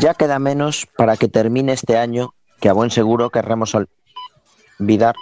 [0.00, 3.74] Ya queda menos para que termine este año que a buen seguro querremos
[4.78, 5.14] olvidar.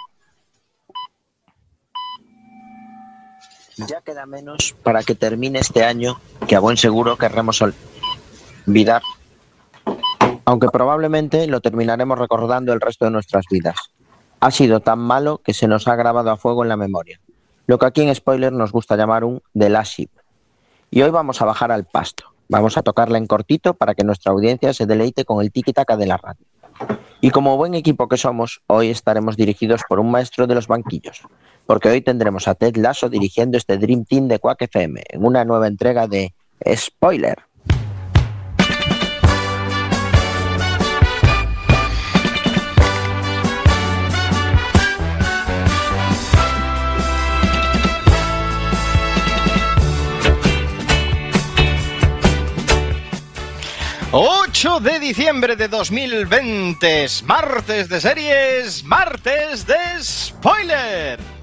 [3.77, 9.01] Ya queda menos para que termine este año que a buen seguro querremos olvidar.
[10.43, 13.77] Aunque probablemente lo terminaremos recordando el resto de nuestras vidas.
[14.41, 17.21] Ha sido tan malo que se nos ha grabado a fuego en la memoria.
[17.65, 19.99] Lo que aquí en Spoiler nos gusta llamar un The Last.
[20.91, 22.34] Y hoy vamos a bajar al pasto.
[22.47, 26.05] Vamos a tocarla en cortito para que nuestra audiencia se deleite con el tiki-taka de
[26.05, 26.45] la radio.
[27.21, 31.21] Y como buen equipo que somos, hoy estaremos dirigidos por un maestro de los banquillos,
[31.65, 35.43] porque hoy tendremos a Ted Lasso dirigiendo este Dream Team de Quack FM en una
[35.45, 36.33] nueva entrega de
[36.75, 37.37] Spoiler.
[54.17, 61.34] 8 de diciembre de 2020, martes de series, martes de spoiler.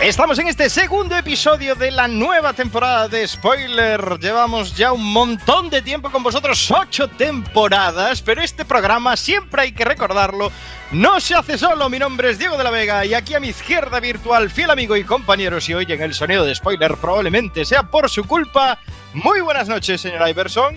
[0.00, 4.20] Estamos en este segundo episodio de la nueva temporada de Spoiler.
[4.20, 9.72] Llevamos ya un montón de tiempo con vosotros, ocho temporadas, pero este programa, siempre hay
[9.72, 10.52] que recordarlo,
[10.92, 11.88] no se hace solo.
[11.88, 14.96] Mi nombre es Diego de la Vega y aquí a mi izquierda virtual, fiel amigo
[14.96, 18.78] y compañero, si oyen el sonido de Spoiler, probablemente sea por su culpa.
[19.14, 20.76] Muy buenas noches, señor Iverson.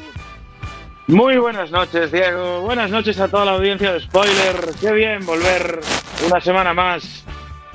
[1.06, 2.62] Muy buenas noches, Diego.
[2.62, 4.74] Buenas noches a toda la audiencia de Spoiler.
[4.82, 5.80] Qué bien volver
[6.26, 7.24] una semana más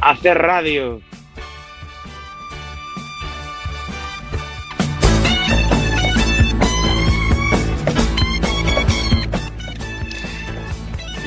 [0.00, 1.00] a hacer radio.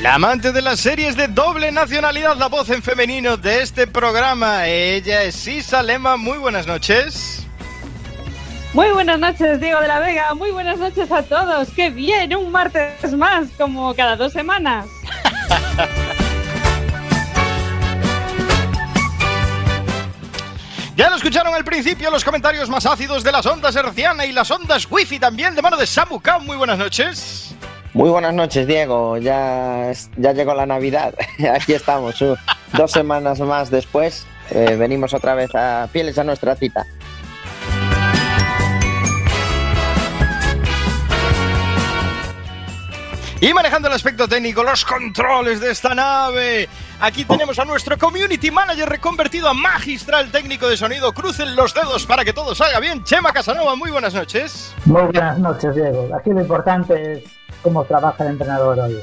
[0.10, 4.66] Amante de las series de doble nacionalidad, la voz en femenino de este programa.
[4.66, 6.18] Ella es Isa Lema.
[6.18, 7.46] Muy buenas noches.
[8.74, 10.34] Muy buenas noches, Diego de la Vega.
[10.34, 11.70] Muy buenas noches a todos.
[11.76, 12.36] ¡Qué bien!
[12.36, 14.88] Un martes más, como cada dos semanas.
[20.96, 24.52] Ya lo escucharon al principio los comentarios más ácidos de las ondas herciana y las
[24.52, 27.56] ondas wifi también de mano de Samu Muy buenas noches.
[28.00, 29.18] Muy buenas noches, Diego.
[29.18, 31.14] Ya, ya llegó la Navidad.
[31.54, 32.38] Aquí estamos, uh,
[32.72, 34.26] dos semanas más después.
[34.52, 36.86] Eh, venimos otra vez a fieles a nuestra cita.
[43.42, 46.70] Y manejando el aspecto técnico, los controles de esta nave.
[47.02, 51.12] Aquí tenemos a nuestro community manager reconvertido a magistral técnico de sonido.
[51.12, 53.04] Crucen los dedos para que todo salga bien.
[53.04, 54.74] Chema Casanova, muy buenas noches.
[54.86, 56.08] Muy buenas noches, Diego.
[56.16, 57.24] Aquí lo importante es
[57.62, 58.98] cómo trabaja el entrenador hoy.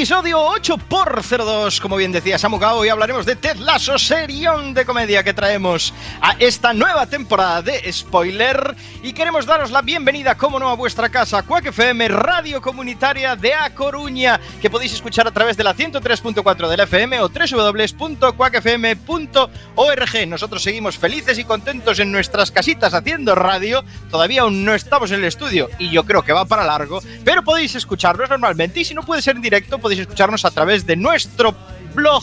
[0.00, 4.86] Episodio 8 por 02, como bien decía Samuka, hoy hablaremos de Ted Lasso, serión de
[4.86, 10.58] comedia que traemos a esta nueva temporada de Spoiler y queremos daros la bienvenida, como
[10.58, 15.32] no, a vuestra casa, Quack FM, radio comunitaria de A Coruña, que podéis escuchar a
[15.32, 20.28] través de la 103.4 del FM o www.quackfm.org.
[20.28, 25.18] Nosotros seguimos felices y contentos en nuestras casitas haciendo radio, todavía aún no estamos en
[25.18, 28.94] el estudio y yo creo que va para largo, pero podéis escucharnos normalmente y si
[28.94, 31.54] no puede ser en directo, podéis escucharnos a través de nuestro
[31.94, 32.22] blog,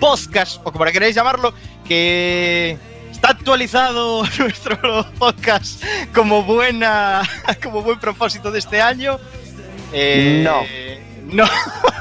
[0.00, 1.52] podcast, o como queréis llamarlo,
[1.86, 2.76] que
[3.10, 5.82] está actualizado nuestro podcast
[6.14, 7.22] como buena
[7.62, 9.18] como buen propósito de este año.
[9.92, 10.62] Eh, no.
[11.34, 11.44] No.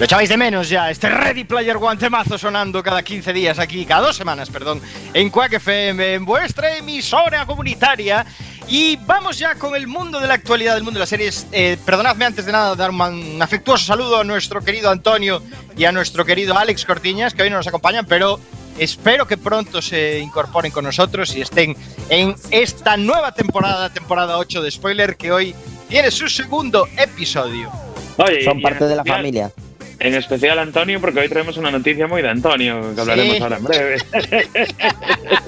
[0.00, 3.84] Lo echabais de menos ya, este Ready Player One temazo sonando cada 15 días aquí,
[3.84, 4.80] cada dos semanas, perdón,
[5.12, 8.24] en Quack FM, en vuestra emisora comunitaria.
[8.66, 11.46] Y vamos ya con el mundo de la actualidad, del mundo de las series.
[11.52, 15.42] Eh, perdonadme antes de nada dar un afectuoso saludo a nuestro querido Antonio
[15.76, 18.40] y a nuestro querido Alex Cortiñas, que hoy no nos acompañan, pero
[18.78, 21.76] espero que pronto se incorporen con nosotros y estén
[22.08, 25.54] en esta nueva temporada, temporada 8 de Spoiler, que hoy
[25.90, 27.70] tiene su segundo episodio.
[28.16, 29.52] Oye, Son parte de la familia.
[30.00, 33.42] En especial Antonio, porque hoy traemos una noticia muy de Antonio, que hablaremos Sí.
[33.42, 33.96] ahora en breve.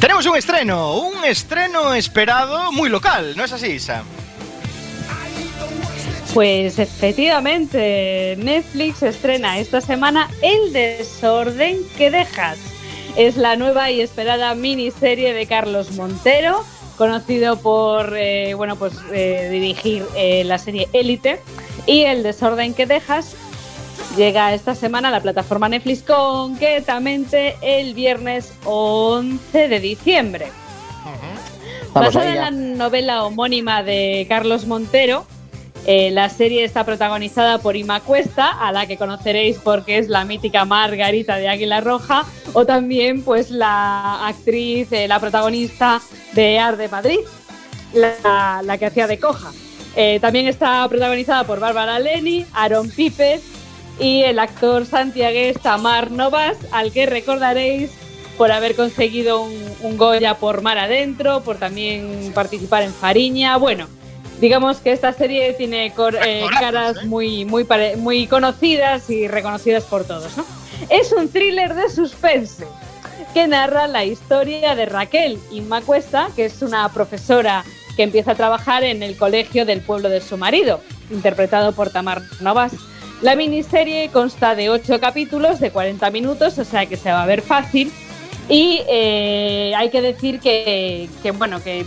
[0.00, 4.04] Tenemos un estreno, un estreno esperado muy local, ¿no es así, Sam?
[6.34, 12.58] Pues efectivamente, Netflix estrena esta semana El desorden que dejas.
[13.16, 16.64] Es la nueva y esperada miniserie de Carlos Montero,
[16.98, 21.40] conocido por eh, bueno, pues, eh, dirigir eh, la serie Élite.
[21.86, 23.34] Y El desorden que dejas
[24.16, 30.48] llega esta semana a la plataforma Netflix concretamente el viernes 11 de diciembre.
[31.94, 35.24] Basada en la novela homónima de Carlos Montero,
[35.90, 40.26] eh, la serie está protagonizada por Ima Cuesta, a la que conoceréis porque es la
[40.26, 46.02] mítica Margarita de Águila Roja, o también pues la actriz, eh, la protagonista
[46.34, 47.20] de Ar de Madrid,
[47.94, 49.50] la, que hacía de coja.
[49.96, 53.40] Eh, también está protagonizada por Bárbara Leni, Aaron Piper
[53.98, 57.92] y el actor santiagués Tamar Novas, al que recordaréis
[58.36, 63.56] por haber conseguido un, un Goya por Mar Adentro, por también participar en Fariña.
[63.56, 63.86] Bueno,
[64.40, 67.06] digamos que esta serie tiene cor- eh, caras ¿eh?
[67.06, 70.36] muy, muy, muy conocidas y reconocidas por todos.
[70.36, 70.44] ¿no?
[70.90, 72.64] Es un thriller de suspense
[73.34, 77.64] que narra la historia de Raquel Inma Cuesta, que es una profesora
[77.96, 80.80] que empieza a trabajar en el colegio del pueblo de su marido,
[81.10, 82.72] interpretado por Tamar Novas.
[83.22, 87.26] La miniserie consta de ocho capítulos de 40 minutos, o sea que se va a
[87.26, 87.92] ver fácil.
[88.48, 91.84] Y eh, hay que decir que, que, bueno, que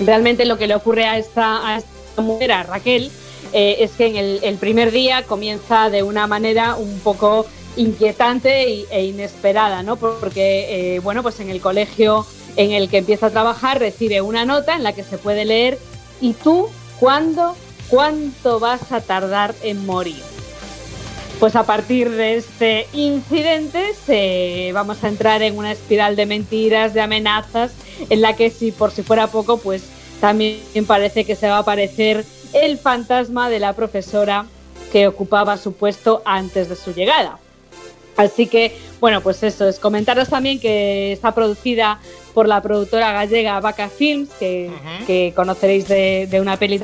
[0.00, 1.80] realmente lo que le ocurre a esta,
[2.18, 3.10] mujer, a Raquel,
[3.52, 7.46] eh, es que en el, primer día comienza de una manera un poco
[7.76, 9.96] inquietante e inesperada, ¿no?
[9.96, 12.26] Porque, eh, bueno, pues en el colegio
[12.56, 15.78] en el que empieza a trabajar recibe una nota en la que se puede leer
[16.20, 16.68] ¿y tú
[16.98, 17.54] cuándo,
[17.88, 20.35] cuánto vas a tardar en morir?
[21.38, 26.94] Pues a partir de este incidente se, vamos a entrar en una espiral de mentiras,
[26.94, 27.72] de amenazas,
[28.08, 29.84] en la que si por si fuera poco, pues
[30.20, 32.24] también parece que se va a aparecer
[32.54, 34.46] el fantasma de la profesora
[34.90, 37.38] que ocupaba su puesto antes de su llegada.
[38.16, 39.78] Así que, bueno, pues eso es.
[39.78, 42.00] Comentaros también que está producida
[42.32, 46.80] por la productora gallega Vaca Films, que, conoceréis de, de una peli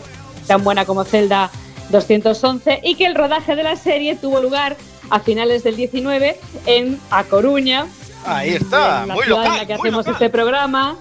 [0.46, 1.50] tan buena como Zelda
[1.92, 4.76] 211, y que el rodaje de la serie tuvo lugar
[5.10, 7.86] a finales del 19 en A Coruña,
[8.24, 9.52] Ahí está, en la muy ciudad local.
[9.52, 10.12] en la que hacemos local.
[10.14, 10.96] este programa.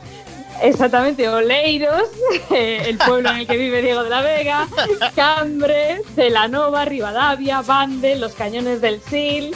[0.63, 2.03] Exactamente, Oleiros,
[2.51, 4.67] eh, el pueblo en el que vive Diego de la Vega,
[5.15, 9.53] Cambre, Celanova, Rivadavia, Bande, los cañones del Sil.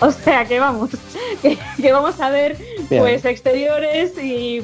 [0.00, 0.90] O sea que vamos,
[1.42, 2.56] que, que vamos a ver
[2.88, 3.02] Bien.
[3.02, 4.62] pues exteriores y,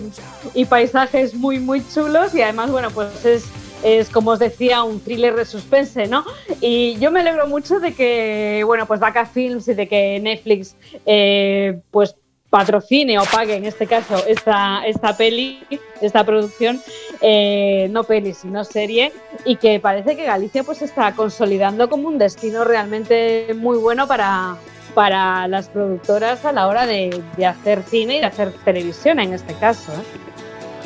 [0.55, 3.44] y paisajes muy muy chulos y además bueno pues es
[3.82, 6.25] es como os decía un thriller de suspense, ¿no?
[6.61, 10.76] Y yo me alegro mucho de que bueno pues Vaca Films y de que Netflix
[11.05, 12.17] eh, pues
[12.50, 15.60] patrocine o pague en este caso esta, esta peli,
[16.00, 16.81] esta producción,
[17.20, 19.12] eh, no peli sino serie,
[19.44, 24.56] y que parece que Galicia pues está consolidando como un destino realmente muy bueno para,
[24.94, 29.34] para las productoras a la hora de, de hacer cine y de hacer televisión en
[29.34, 29.93] este caso.
[29.93, 30.25] ¿eh?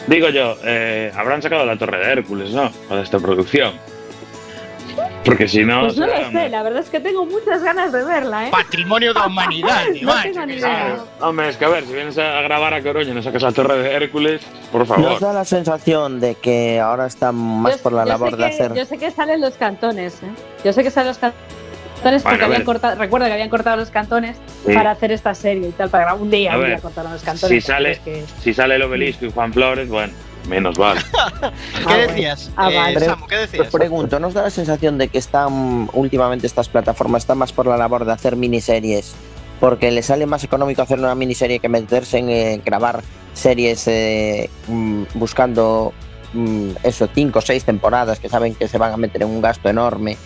[0.07, 2.71] Digo yo, eh, habrán sacado la Torre de Hércules, ¿no?
[2.89, 3.73] Para esta producción.
[5.25, 5.83] Porque si no.
[5.83, 8.51] Pues no lo será- sé, la verdad es que tengo muchas ganas de verla, ¿eh?
[8.51, 10.97] Patrimonio de humanidad, No macho, tengo ni que idea.
[11.21, 13.53] Hombre, es que a ver, si vienes a grabar a Coruña y no sacas la
[13.53, 14.41] Torre de Hércules,
[14.73, 15.05] por favor.
[15.13, 18.45] ¿Nos da la sensación de que ahora están más Yo- por la labor de que-
[18.45, 18.75] hacer...
[18.75, 20.27] Yo sé que salen los cantones, ¿eh?
[20.65, 21.47] Yo sé que salen los cantones
[22.03, 24.73] porque Bueno, habían cortado, recuerda que habían cortado los cantones Sí.
[24.75, 27.13] para hacer esta serie y tal, para grabar un día, A un ver, día cortaron
[27.13, 27.63] los cantones.
[27.63, 30.13] si sale- que- Si sale el obelisco y Juan Flores, bueno,
[30.49, 31.01] menos vale.
[31.13, 31.51] ¿Qué Ah,
[31.85, 32.07] bueno.
[32.09, 32.51] decías?
[32.57, 33.01] Ah, eh, vale.
[33.01, 33.69] Samu, ¿qué Os decías?
[33.69, 37.77] pregunto, ¿nos da la sensación de que están últimamente estas plataformas están más por la
[37.77, 39.15] labor de hacer miniseries?
[39.61, 43.03] Porque les sale más económico hacer una miniserie que meterse en eh, grabar
[43.35, 45.93] series eh, mm, buscando
[46.33, 49.43] mm, eso, cinco o seis temporadas que saben que se van a meter en un
[49.43, 50.17] gasto enorme.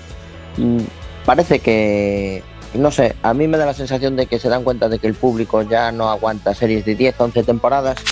[0.57, 0.79] Mm,
[1.25, 2.43] parece que,
[2.75, 5.07] no sé, a mí me da la sensación de que se dan cuenta de que
[5.07, 8.03] el público ya no aguanta series de 10, 11 temporadas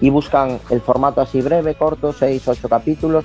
[0.00, 3.24] y buscan el formato así breve, corto, 6, 8 capítulos,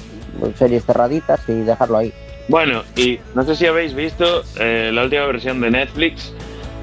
[0.58, 2.14] series cerraditas y dejarlo ahí.
[2.48, 6.32] Bueno, y no sé si habéis visto eh, la última versión de Netflix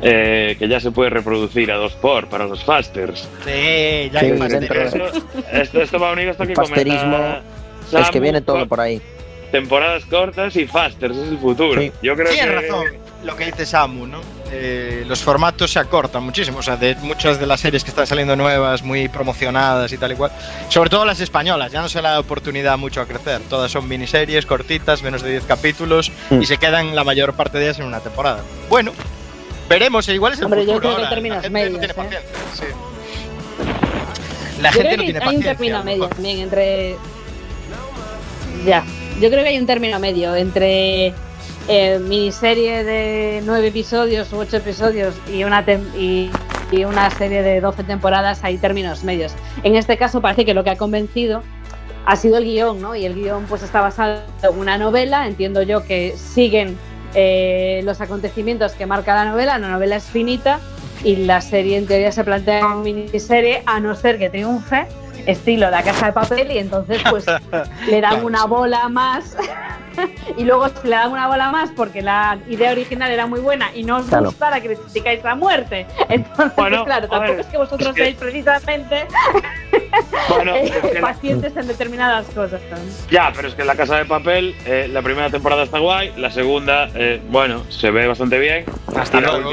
[0.05, 3.29] eh, que ya se puede reproducir a dos por para los fasters.
[3.45, 5.05] Sí, ya Sí, hay Esto,
[5.53, 7.43] esto, esto va unido a esto que comenta
[7.93, 9.01] Es que viene todo por ahí.
[9.53, 11.81] Temporadas cortas y fasters, es el futuro.
[11.81, 11.93] Sí.
[12.03, 12.85] Yo creo Tienes que razón
[13.23, 14.21] lo que dice Samu, ¿no?
[14.51, 18.07] Eh, los formatos se acortan muchísimo, o sea, de muchas de las series que están
[18.07, 20.33] saliendo nuevas, muy promocionadas y tal y cual,
[20.69, 23.87] sobre todo las españolas, ya no se le da oportunidad mucho a crecer, todas son
[23.89, 26.43] miniseries cortitas, menos de 10 capítulos Mm.
[26.43, 28.41] y se quedan la mayor parte de ellas en una temporada.
[28.69, 28.93] Bueno,
[29.69, 31.95] veremos, eh, igual es el Hombre, yo futuro creo que ahora, gente no tiene ¿eh?
[31.95, 32.21] paciencia,
[32.55, 32.65] sí.
[34.61, 35.51] La Yo gente creo no tiene hay un paciencia.
[35.53, 36.97] término medio también entre.
[38.67, 38.85] Ya.
[39.21, 41.15] Yo creo que hay un término medio entre
[41.69, 45.65] eh, miniserie de nueve episodios u ocho episodios y una,
[45.97, 46.31] y,
[46.85, 48.43] una serie de 12 temporadas.
[48.43, 49.33] Hay términos medios.
[49.63, 51.43] En este caso, parece que lo que ha convencido
[52.05, 52.97] ha sido el guion, ¿no?
[52.97, 55.27] Y el guion pues está basado en una novela.
[55.27, 56.77] Entiendo yo que siguen
[57.15, 59.59] eh, los acontecimientos que marca la novela.
[59.59, 60.59] La novela es finita
[61.05, 64.87] y la serie en teoría se plantea como miniserie a no ser que triunfe
[65.27, 67.25] estilo la casa de papel y entonces pues
[67.87, 68.49] le dan Claro, una sí.
[68.49, 69.37] bola más
[70.39, 73.71] y luego si le dan una bola más porque la idea original era muy buena
[73.75, 74.27] y no os Claro.
[74.27, 77.95] gusta la criticáis la muerte entonces Bueno, pues, claro tampoco ver, es que vosotros es
[77.95, 79.07] que- seáis precisamente
[80.29, 82.77] Bueno, eh, es que la- pacientes en determinadas cosas ¿no?
[83.11, 86.31] ya, pero es que la casa de papel, eh, la primera temporada está guay, la
[86.31, 88.65] segunda, eh, bueno, se ve bastante bien.
[88.97, 89.53] Hasta luego.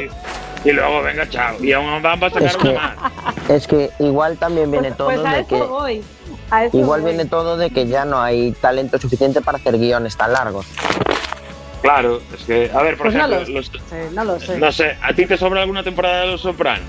[0.66, 1.64] Y luego, venga, chao.
[1.64, 3.50] Y aún van a sacar Es que- una más.
[3.50, 6.04] Es que igual también viene pues, todo pues a de eso que voy
[6.52, 7.12] a eso igual voy.
[7.12, 10.66] viene todo de que ya no hay talento suficiente para hacer guiones tan largos.
[11.82, 14.58] Claro, es que, a ver, por Pues no ejemplo, lo los- Sí, no lo sé
[14.58, 16.86] no sé, ¿a ti te sobra alguna temporada de Los Sopranos?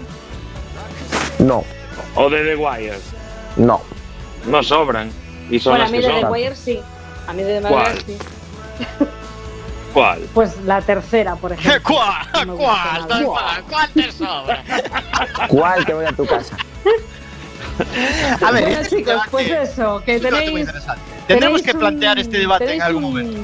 [1.38, 1.64] No,
[2.16, 2.98] ¿O de The Wire?
[3.56, 3.80] no.
[4.46, 5.10] No sobran.
[5.50, 6.26] Y son bueno a mí que de The.
[6.26, 6.80] Wire sí
[7.28, 7.68] a mí de The.
[7.68, 8.18] Wire sí
[9.92, 10.20] ¿Cuál?
[10.35, 11.82] pues la tercera por ejemplo
[12.32, 12.47] ¿Cuál?
[12.47, 13.06] No ¿Cuál?
[13.25, 13.64] ¿Cuál?
[13.68, 14.62] ¿Cuál te sobra?
[15.49, 16.56] ¿Cuál que voy a tu casa?
[18.47, 20.68] A ver, Bueno, este chicos, debate- pues eso, que tenéis.
[21.26, 23.40] Tendremos que plantear un- este debate en algún momento.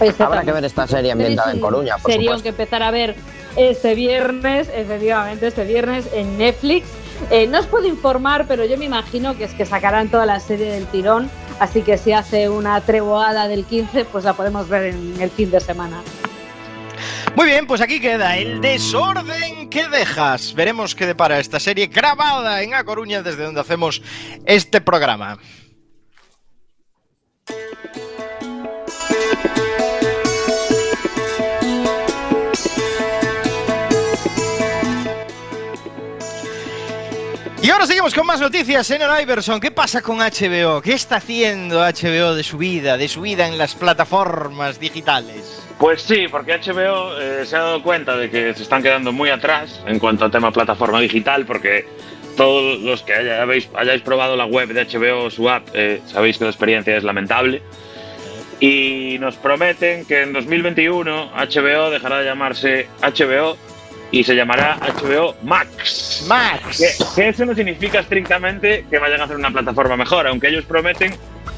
[0.00, 0.22] Exactamente.
[0.22, 2.42] Habrá que ver esta serie ambientada en Coruña, por supuesto.
[2.42, 3.16] que empezar a ver
[3.56, 6.86] este viernes, efectivamente, este viernes en Netflix.
[7.30, 10.40] Eh, no os puedo informar, pero yo me imagino que es que sacarán toda la
[10.40, 14.94] serie del tirón, así que si hace una treboada del 15, pues la podemos ver
[14.94, 16.02] en el fin de semana.
[17.36, 20.54] Muy bien, pues aquí queda el desorden que dejas.
[20.54, 24.02] Veremos qué depara esta serie grabada en A Coruña desde donde hacemos
[24.46, 25.38] este programa.
[37.80, 39.58] Ahora seguimos con más noticias, señor Iverson.
[39.58, 40.82] ¿Qué pasa con HBO?
[40.82, 45.62] ¿Qué está haciendo HBO de su vida, de su vida en las plataformas digitales?
[45.78, 49.30] Pues sí, porque HBO eh, se ha dado cuenta de que se están quedando muy
[49.30, 51.88] atrás en cuanto a tema plataforma digital, porque
[52.36, 56.02] todos los que haya- habéis, hayáis probado la web de HBO o su app, eh,
[56.04, 57.62] sabéis que la experiencia es lamentable.
[58.60, 63.56] Y nos prometen que en 2021 HBO dejará de llamarse HBO
[64.12, 66.24] y se llamará HBO Max.
[66.28, 66.78] Max.
[66.78, 70.64] Que, que eso no significa estrictamente que vayan a hacer una plataforma mejor, aunque ellos
[70.64, 71.14] prometen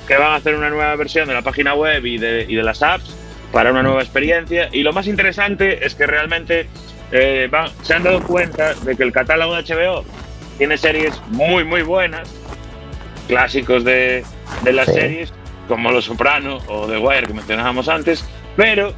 [0.06, 2.62] que van a hacer una nueva versión de la página web y de, y de
[2.62, 3.16] las apps
[3.52, 4.68] para una nueva experiencia.
[4.73, 6.66] Y lo más interesante es que realmente
[7.11, 10.04] eh, van- se han dado cuenta de que el catálogo de HBO
[10.59, 12.28] tiene series muy, muy buenas,
[13.28, 14.25] clásicos de,
[14.62, 14.94] de las Sí.
[14.94, 15.32] series,
[15.68, 18.25] como Los Soprano o The Wire que mencionábamos antes,
[18.56, 18.92] pero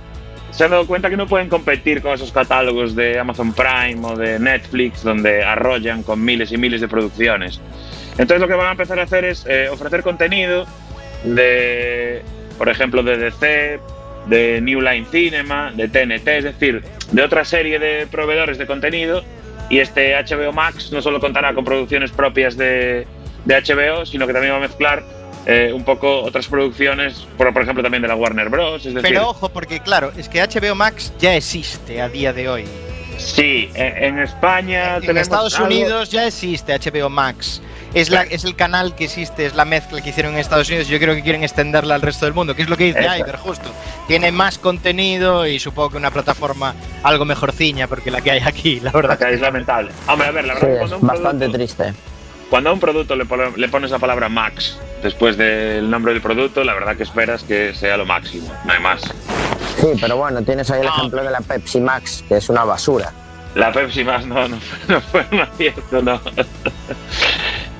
[0.55, 4.17] se han dado cuenta que no pueden competir con esos catálogos de Amazon Prime o
[4.17, 7.61] de Netflix, donde arrollan con miles y miles de producciones.
[8.13, 10.65] Entonces lo que van a empezar a hacer es eh, ofrecer contenido
[11.25, 12.23] de,
[12.57, 13.81] por ejemplo, de DC,
[14.27, 19.25] de New Line Cinema, de TNT, es decir, de otra serie de proveedores de contenido.
[19.71, 23.09] Y este HBO Max no solo contará con producciones propias de,
[23.45, 25.03] de HBO, sino que también va a mezclar
[25.47, 28.87] eh, un poco otras producciones, por, por ejemplo, también de la Warner Bros.
[28.87, 32.49] Es decir, Pero ojo, porque claro, es que HBO Max ya existe a día de
[32.49, 32.65] hoy.
[33.19, 37.61] sí, en, en España En tenemos Estados algo- Unidos ya existe HBO Max.
[37.95, 40.89] Es, la, es el canal que existe, es la mezcla que hicieron en Estados Unidos.
[40.89, 42.99] Yo creo que quieren extenderla al resto del mundo, que es lo que dice.
[43.05, 43.71] Iber, justo.
[44.09, 46.75] Tiene más contenido y supongo que una plataforma
[47.05, 49.13] algo mejorciña, porque la que hay aquí, la verdad.
[49.13, 49.93] Acá es lamentable.
[50.09, 51.95] Hombre, a ver, la verdad es bastante producto, triste.
[52.55, 53.25] Cuando a un producto le,
[53.57, 57.75] le pones la palabra Max después del nombre del producto, la verdad que esperas que
[57.75, 59.03] sea lo máximo, no hay más.
[59.81, 60.93] Sí, pero bueno, tienes ahí el Ah.
[60.97, 63.11] ejemplo de la Pepsi Max, que es una basura.
[63.57, 66.21] La Pepsi más no, no, fue- no fue un acierto, no.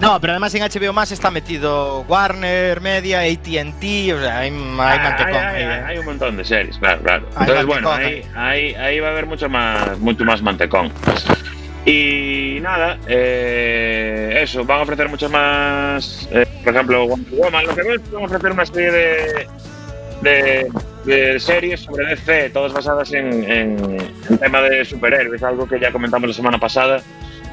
[0.01, 4.57] No, pero además en HBO Max está metido Warner, Media, AT&T, o sea, hay, hay
[4.57, 5.85] Ah, mantecón hay, ahí, hay- ¿eh?
[5.87, 7.29] hay un montón de series, claro, claro.
[7.37, 10.93] Hay Entonces, bueno, ahí, ahí, ahí va a haber mucho más, mucho más mantecón.
[11.87, 17.67] Y nada, eh, eso, van a ofrecer mucho más, eh, por ejemplo, Wonder Woman.
[17.67, 19.47] Lo que veo es que van a ofrecer una serie de,
[20.23, 20.69] de,
[21.05, 23.99] de series sobre DC, todas basadas en, en,
[24.31, 27.03] en tema de superhéroes, algo que ya comentamos la semana pasada,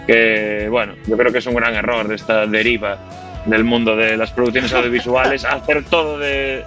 [0.07, 2.97] que bueno, yo creo que es un gran error de esta deriva
[3.45, 6.63] del mundo de las producciones audiovisuales, hacer todo de,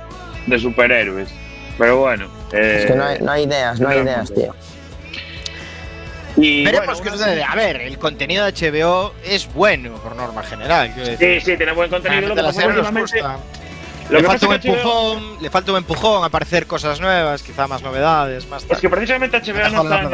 [0.47, 1.31] de superhéroes.
[1.79, 2.27] Pero bueno.
[2.53, 4.55] eh, Es que no hay, no hay ideas, no hay ideas, tío.
[6.37, 7.45] Y Veremos bueno, una- sucede.
[7.45, 10.93] A ver, el contenido de HBO es bueno por norma general.
[11.19, 12.29] Sí, sí, tiene buen contenido.
[12.29, 13.23] Lo que pasa que últimamente-
[14.11, 17.01] lo Le que falta un que HBO empujón, le falta un empujón a aparecer cosas
[17.01, 20.11] nuevas, quizá más novedades, más Es que precisamente HBO no está, en.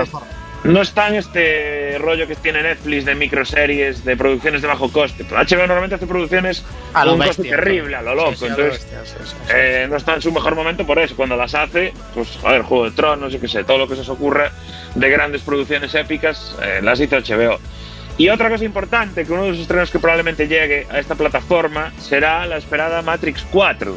[0.65, 5.25] No está en este rollo que tiene Netflix de microseries, de producciones de bajo coste.
[5.25, 8.33] HBO normalmente hace producciones A lo un coste terrible, a lo loco.
[8.33, 10.99] Sí, sí, a lo Entonces, bestia, sí, eh, no está en su mejor momento por
[10.99, 11.17] eso.
[11.17, 13.95] Cuando las hace, pues, a ver, Juego de Tronos, yo qué sé, todo lo que
[13.95, 14.53] se os ocurra
[14.95, 17.59] de grandes producciones épicas, eh, las hizo HBO.
[18.19, 21.91] Y otra cosa importante, que uno de los estrenos que probablemente llegue a esta plataforma
[21.99, 23.97] será la esperada Matrix 4,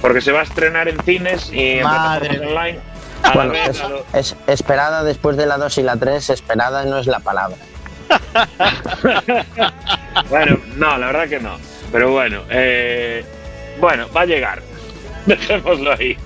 [0.00, 2.89] porque se va a estrenar en cines y en Madre plataformas online.
[3.22, 6.30] A Bueno, vez, es, a lo- es esperada después de la 2 y la 3,
[6.30, 7.56] esperada no es la palabra.
[10.28, 11.56] Bueno, no, la verdad que no.
[11.92, 13.24] Pero bueno, eh,
[13.80, 14.62] bueno, va a llegar.
[15.26, 16.16] Dejémoslo ahí.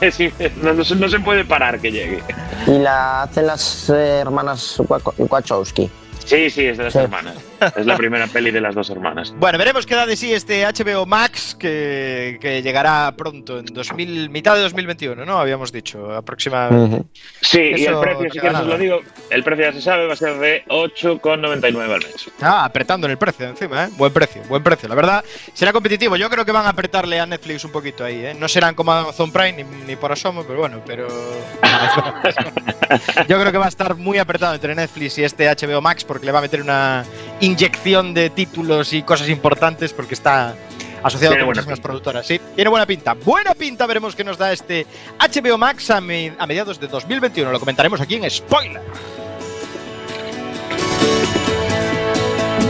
[0.62, 2.22] No, no se- no se puede parar que llegue.
[2.66, 4.80] Y la hacen las eh, hermanas
[5.18, 5.90] Wachowski.
[6.24, 6.98] Sí, sí, es de las Sí.
[7.00, 7.34] hermanas.
[7.76, 9.34] Es la primera peli de las dos hermanas.
[9.42, 14.30] Bueno, veremos qué da de sí este HBO Max que, que llegará pronto, en 2000,
[14.30, 15.38] mitad de 2021, ¿no?
[15.38, 17.08] Habíamos dicho, aproximadamente.
[17.40, 19.00] Sí, y el precio, si quieres os lo digo,
[19.30, 22.30] el precio ya se sabe, va a ser de 8,99 al mes.
[22.40, 23.88] Ah, apretando en el precio encima, ¿eh?
[23.96, 24.88] Buen precio, buen precio.
[24.88, 26.16] La verdad, será competitivo.
[26.16, 28.36] Yo creo que van a apretarle a Netflix un poquito ahí, ¿eh?
[28.38, 31.08] No serán como Amazon Prime ni, ni por asomo, pero bueno, pero...
[33.28, 36.26] Yo creo que va a estar muy apretado entre Netflix y este HBO Max porque
[36.26, 37.04] le va a meter una
[37.52, 40.54] inyección de títulos y cosas importantes porque está
[41.02, 41.82] asociado Tiene con muchísimas pinta.
[41.88, 42.26] productoras.
[42.26, 43.14] Sí, tiene buena pinta.
[43.14, 44.86] Buena pinta veremos qué nos da este
[45.18, 47.50] HBO Max a, mi- a mediados de 2021.
[47.50, 48.80] Lo comentaremos aquí en Spoiler.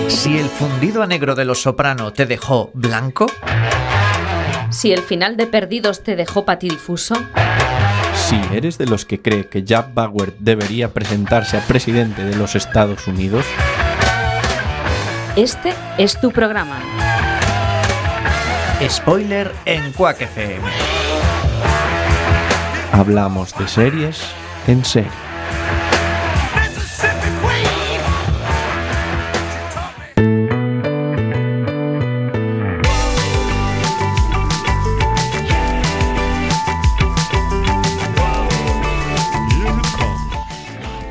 [0.09, 3.27] Si el fundido a negro de los soprano te dejó blanco,
[4.71, 7.15] Si el final de Perdidos te dejó patidifuso,
[8.15, 12.55] Si eres de los que cree que Jack Bauer debería presentarse a presidente de los
[12.55, 13.45] Estados Unidos,
[15.37, 16.79] este es tu programa.
[18.89, 20.69] spoiler en Quack FM.
[22.93, 24.23] hablamos de series
[24.67, 25.32] en serie.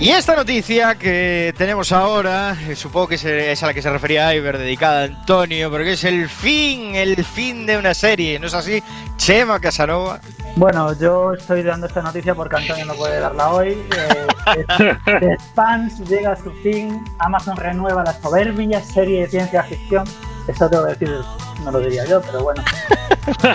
[0.01, 4.33] Y esta noticia que tenemos ahora, eh, supongo que es a la que se refería
[4.33, 8.55] Iber, dedicada a Antonio, porque es el fin, el fin de una serie, ¿no es
[8.55, 8.81] así?
[9.17, 10.19] Chema Casanova.
[10.55, 13.77] Bueno, yo estoy dando esta noticia porque Antonio no puede darla hoy.
[13.95, 14.65] Eh,
[15.05, 17.05] The Expanse llega a su fin.
[17.19, 20.05] Amazon renueva la soberbia serie de ciencia ficción.
[20.47, 21.15] Esto tengo que decir,
[21.63, 22.63] no lo diría yo, pero bueno.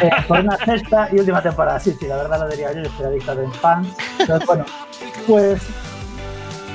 [0.01, 1.81] Eh, por una sexta y última temporada.
[1.81, 2.83] Sí, sí, la verdad lo diría yo.
[2.83, 3.91] Yo estoy adicto a The Expanse.
[4.21, 4.65] Entonces, bueno,
[5.27, 5.61] pues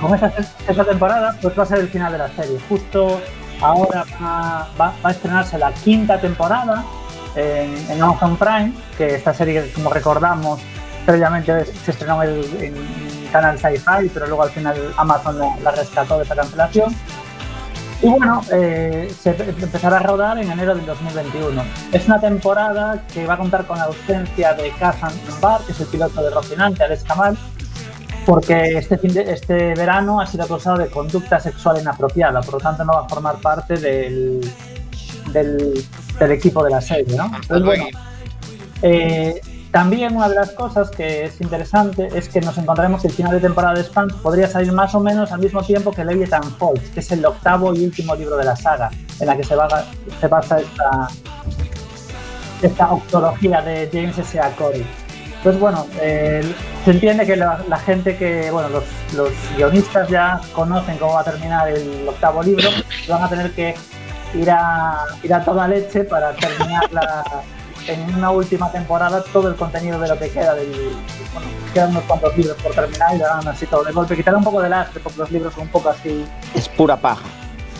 [0.02, 0.32] con esa
[0.66, 2.58] sexta temporada, pues va a ser el final de la serie.
[2.68, 3.22] Justo
[3.62, 6.84] ahora va, va- va a estrenarse la quinta temporada
[7.36, 10.60] en, en Amazon Prime, que esta serie, como recordamos,
[11.06, 12.74] previamente se estrenó en, en
[13.32, 16.94] Canal Sci-Fi, pero luego al final Amazon la, la rescató de esa cancelación.
[18.04, 21.64] Y bueno, eh, se empezará a rodar en enero del 2021.
[21.92, 25.80] Es una temporada que va a contar con la ausencia de Kazan Bar, que es
[25.82, 27.38] el piloto de Rocinante, Alex Kamal,
[28.26, 32.60] porque este, fin de- este verano ha sido acusado de conducta sexual inapropiada, por lo
[32.60, 34.42] tanto no va a formar parte del,
[35.34, 35.86] del,
[36.20, 37.16] del equipo de la serie.
[37.18, 37.26] ¿no?
[37.26, 37.86] Entonces, bueno,
[38.84, 43.14] eh, también una de las cosas que es interesante es que nos encontraremos que el
[43.14, 46.44] final de temporada de Spam podría salir más o menos al mismo tiempo que Leviathan
[46.58, 49.56] Falls, que es el octavo y último libro de la saga, en la que se,
[49.56, 49.86] va-
[50.20, 51.08] se basa esta,
[52.62, 54.40] esta octología de James S.
[54.40, 54.50] A.
[54.56, 54.86] Corey.
[55.44, 56.44] Pues bueno, eh,
[56.86, 61.68] se entiende que la, gente que, bueno, los, guionistas ya conocen cómo va a terminar
[61.70, 62.70] el octavo libro,
[63.08, 63.74] van a tener que
[64.36, 66.88] ir a, ir a toda leche para terminar
[67.88, 70.72] en una última temporada todo el contenido de lo que queda del.
[71.34, 74.16] Bueno, quedan unos cuantos libros por terminar y dan así todo de golpe.
[74.16, 76.24] Quitar un poco de lastre porque los libros son un poco así.
[76.54, 77.24] Es pura paja.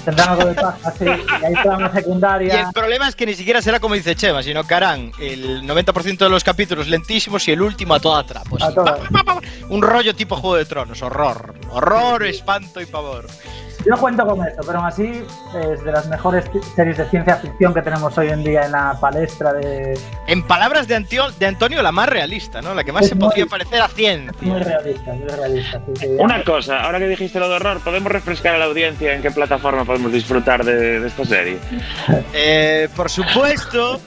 [0.02, 2.62] Tendrán algo de paja, sí, y hay trama Y secundaria.
[2.68, 6.18] el problema es que ni siquiera será como dice Chema, sino que harán el 90%
[6.18, 8.60] de los capítulos lentísimos y el último a toda trapos.
[8.74, 9.00] Toda.
[9.70, 11.54] Un rollo tipo Juego de Tronos, horror.
[11.70, 13.28] Horror, espanto y pavor.
[13.86, 15.24] Yo cuento con eso, pero aún así
[15.56, 18.96] es de las mejores series de ciencia ficción que tenemos hoy en día en la
[19.00, 19.98] palestra de...
[20.28, 22.74] En palabras de, Antio- de Antonio, la más realista, ¿no?
[22.76, 24.34] La que más Es se muy- podría parecer a Muy ciencia.
[24.64, 25.82] realista, muy realista.
[25.86, 26.08] sí, sí.
[26.20, 29.32] Una cosa, ahora que dijiste lo de horror, ¿podemos refrescar a la audiencia en qué
[29.32, 31.58] plataforma podemos disfrutar de, de esta serie?
[32.34, 34.00] Eh, por supuesto,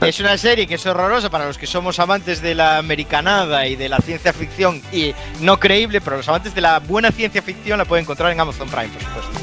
[0.00, 3.76] es una serie que es horrorosa para los que somos amantes de la americanada y
[3.76, 7.78] de la ciencia ficción y no creíble, pero los amantes de la buena ciencia ficción
[7.78, 9.40] la pueden encontrar en Amazon Prime, por supuesto.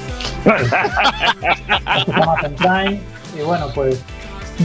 [1.97, 3.01] Esto es Amazon Prime,
[3.37, 4.01] Y bueno, pues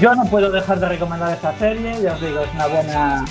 [0.01, 3.25] yo no puedo dejar de recomendar esta serie, ya os digo, es una buena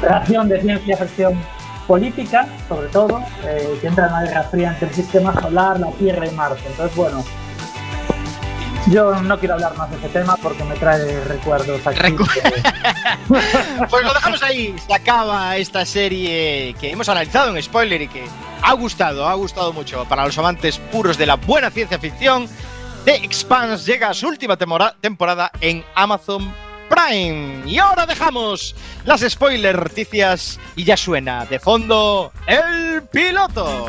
[0.00, 1.40] creación de ciencia ficción
[1.88, 5.90] política, sobre todo, eh, que entra en una guerra fría entre el sistema solar, la
[5.92, 6.62] Tierra y Marte.
[6.66, 7.24] Entonces, bueno,
[8.90, 11.98] yo no quiero hablar más de este tema porque me trae recuerdos aquí.
[12.00, 12.62] Recu- que-
[13.90, 18.24] Pues lo dejamos ahí, se acaba esta serie que hemos analizado en spoiler y que
[18.62, 22.48] ha gustado, ha gustado mucho para los amantes puros de la buena ciencia ficción.
[23.04, 26.52] The Expanse llega a su última temporada en Amazon
[26.90, 27.62] Prime.
[27.66, 28.74] Y ahora dejamos
[29.04, 33.86] las spoiler noticias y ya suena de fondo el piloto.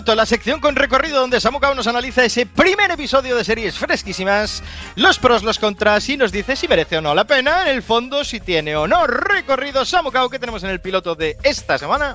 [0.00, 4.62] Piloto, la sección con recorrido donde Samuka nos analiza ese primer episodio de series fresquísimas,
[4.96, 7.82] los pros, los contras y nos dice si merece o no la pena, en el
[7.82, 9.84] fondo si tiene o no recorrido.
[9.84, 12.14] Samuka, ¿qué tenemos en el piloto de esta semana?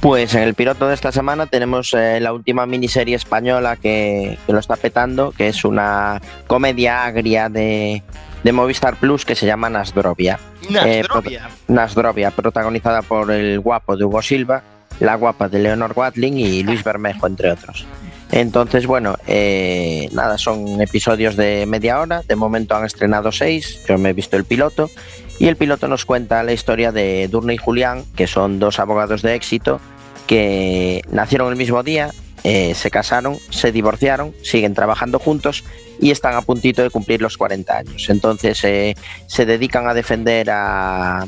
[0.00, 4.52] Pues en el piloto de esta semana tenemos eh, la última miniserie española que, que
[4.52, 8.02] lo está petando, que es una comedia agria de,
[8.42, 10.40] de Movistar Plus que se llama Nasdrovia.
[10.70, 11.50] Nasdrovia.
[11.68, 14.64] Nasdrovia, protagonizada por el guapo de Hugo Silva,
[15.00, 17.86] la guapa de Leonor Watling y Luis Bermejo, entre otros.
[18.32, 22.22] Entonces, bueno, eh, nada, son episodios de media hora.
[22.26, 23.80] De momento han estrenado seis.
[23.88, 24.90] Yo me he visto el piloto.
[25.38, 29.22] Y el piloto nos cuenta la historia de Durne y Julián, que son dos abogados
[29.22, 29.80] de éxito
[30.26, 32.10] que nacieron el mismo día,
[32.44, 35.64] eh, se casaron, se divorciaron, siguen trabajando juntos
[36.00, 38.08] y están a puntito de cumplir los 40 años.
[38.10, 41.26] Entonces eh, se dedican a defender a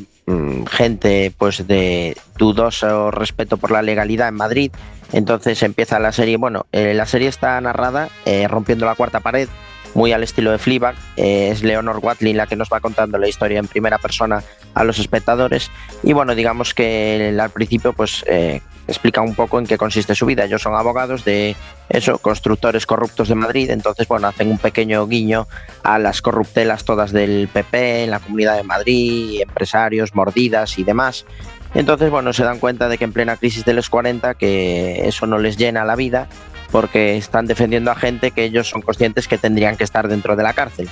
[0.70, 4.72] gente pues de dudoso respeto por la legalidad en Madrid.
[5.12, 6.36] Entonces empieza la serie.
[6.36, 9.48] Bueno, eh, la serie está narrada eh, rompiendo la cuarta pared,
[9.94, 10.96] muy al estilo de Fleabag.
[11.16, 14.42] Eh, es Leonor Watling la que nos va contando la historia en primera persona
[14.74, 15.70] a los espectadores.
[16.02, 20.26] Y bueno, digamos que al principio pues eh, explica un poco en qué consiste su
[20.26, 20.44] vida.
[20.44, 21.54] Ellos son abogados de
[21.88, 23.70] eso, constructores corruptos de Madrid.
[23.70, 25.46] Entonces, bueno, hacen un pequeño guiño
[25.84, 31.26] a las corruptelas todas del PP en la Comunidad de Madrid, empresarios, mordidas y demás.
[31.74, 35.26] Entonces, bueno, se dan cuenta de que en plena crisis de los 40 que eso
[35.26, 36.28] no les llena la vida
[36.70, 40.42] porque están defendiendo a gente que ellos son conscientes que tendrían que estar dentro de
[40.42, 40.88] la cárcel.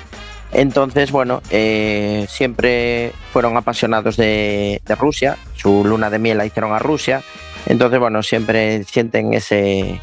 [0.53, 6.73] Entonces, bueno, eh, siempre fueron apasionados de, de Rusia, su luna de miel la hicieron
[6.73, 7.23] a Rusia,
[7.67, 10.01] entonces, bueno, siempre sienten ese,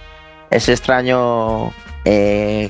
[0.50, 1.72] ese extraño
[2.06, 2.70] eh,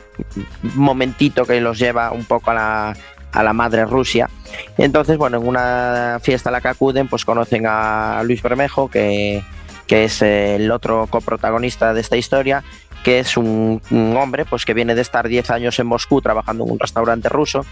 [0.75, 2.97] momentito que los lleva un poco a la,
[3.31, 4.29] a la madre Rusia.
[4.77, 9.43] Entonces, bueno, en una fiesta a la que acuden, pues conocen a Luis Bermejo, que,
[9.87, 12.63] que es el otro coprotagonista de esta historia,
[13.03, 16.63] que es un, un hombre pues que viene de estar 10 años en Moscú trabajando
[16.63, 17.65] en un restaurante ruso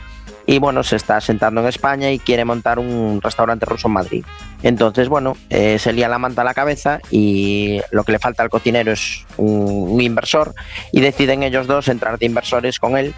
[0.46, 4.26] y bueno, se está sentando en España y quiere montar un restaurante ruso en Madrid.
[4.64, 8.44] Entonces, bueno, eh, se lía la manta a la cabeza y lo que le falta
[8.44, 10.54] al cocinero es un, un inversor
[10.92, 13.14] y deciden ellos dos entrar de inversores con él.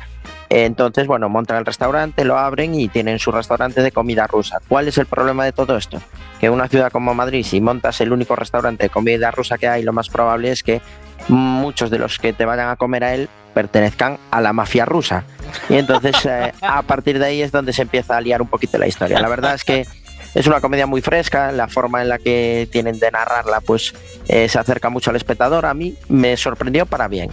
[0.50, 4.60] Entonces, bueno, montan el restaurante, lo abren y tienen su restaurante de comida rusa.
[4.68, 6.00] ¿Cuál es el problema de todo esto?
[6.40, 9.82] Que una ciudad como Madrid, si montas el único restaurante de comida rusa que hay,
[9.82, 10.80] lo más probable es que
[11.28, 15.24] muchos de los que te vayan a comer a él pertenezcan a la mafia rusa.
[15.70, 18.78] Y entonces eh, a partir de ahí es donde se empieza a liar un poquito
[18.78, 19.20] la historia.
[19.20, 19.86] La verdad es que
[20.34, 23.94] es una comedia muy fresca, la forma en la que tienen de narrarla pues
[24.28, 25.66] eh, se acerca mucho al espectador.
[25.66, 27.30] A mí me sorprendió para bien.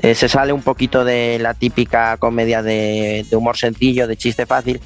[0.00, 4.46] Eh, se sale un poquito de la típica comedia de, de humor sencillo, de chiste
[4.46, 4.80] fácil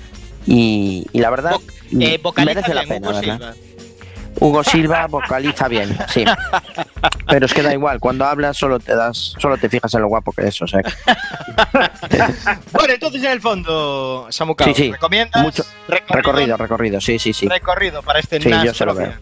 [0.46, 1.56] y, y la verdad
[1.92, 3.54] eh, merece la pena.
[4.40, 4.62] Hugo.
[4.64, 5.06] Silva.
[5.06, 6.24] Vocaliza bien, sí.
[7.28, 10.08] Pero es que da igual, cuando hablas solo te das, solo te fijas en lo
[10.08, 10.80] guapo que es, o sea.
[12.72, 14.92] Bueno, entonces en el fondo, Samuka, Sí, sí.
[14.92, 15.42] ¿recomiendas?
[15.42, 17.48] Mucho- recorrido, Recorrido, recorrido, sí, sí, sí.
[17.48, 19.20] recorrido para este Sí, yo se lo Nasdrovia.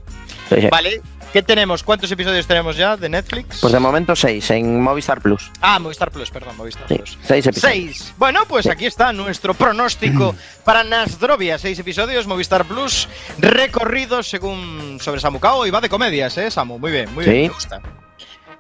[0.49, 0.69] Sí, sí.
[0.71, 1.01] Vale,
[1.33, 1.83] ¿qué tenemos?
[1.83, 3.61] ¿Cuántos episodios tenemos ya de Netflix?
[3.61, 5.51] Pues de momento seis en Movistar Plus.
[5.61, 7.19] Ah, Movistar Plus, perdón, Movistar Sí, Plus.
[7.23, 7.73] seis episodios.
[7.97, 8.15] Seis.
[8.19, 11.59] Bueno, pues aquí está nuestro pronóstico para Nasdrovia.
[11.59, 16.79] Seis episodios, Movistar Plus, recorridos según sobre Samu Kao y va de comedias, ¿eh, Samu?
[16.79, 17.81] Muy bien, muy bien, me gusta.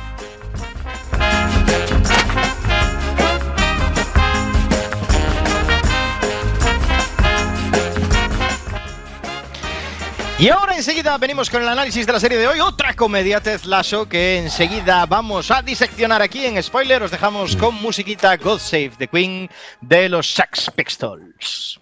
[10.43, 13.61] Y ahora enseguida venimos con el análisis de la serie de hoy, otra comedia Ted
[13.63, 17.01] Lasso que enseguida vamos a diseccionar aquí en spoiler.
[17.01, 21.79] Os dejamos con musiquita God Save the Queen de los Sex Pistols.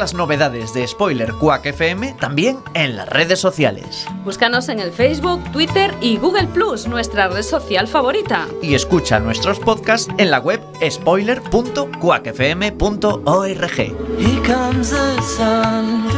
[0.00, 4.06] Las novedades de Spoiler Quack FM también en las redes sociales.
[4.24, 8.48] Búscanos en el Facebook, Twitter y Google Plus, nuestra red social favorita.
[8.62, 13.78] Y escucha nuestros podcasts en la web spoiler.quackfm.org.
[14.18, 16.08] Here comes the sun.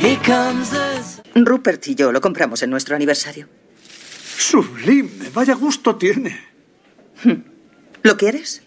[0.00, 0.94] Here comes the
[1.44, 3.48] Rupert y yo lo compramos en nuestro aniversario.
[4.38, 6.38] Sublime, vaya gusto tiene.
[8.04, 8.62] ¿Lo quieres?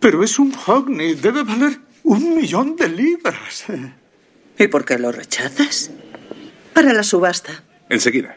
[0.00, 3.64] Pero es un Hogney, debe valer un millón de libras.
[4.58, 5.90] ¿Y por qué lo rechazas?
[6.72, 7.62] Para la subasta.
[7.88, 8.36] Enseguida.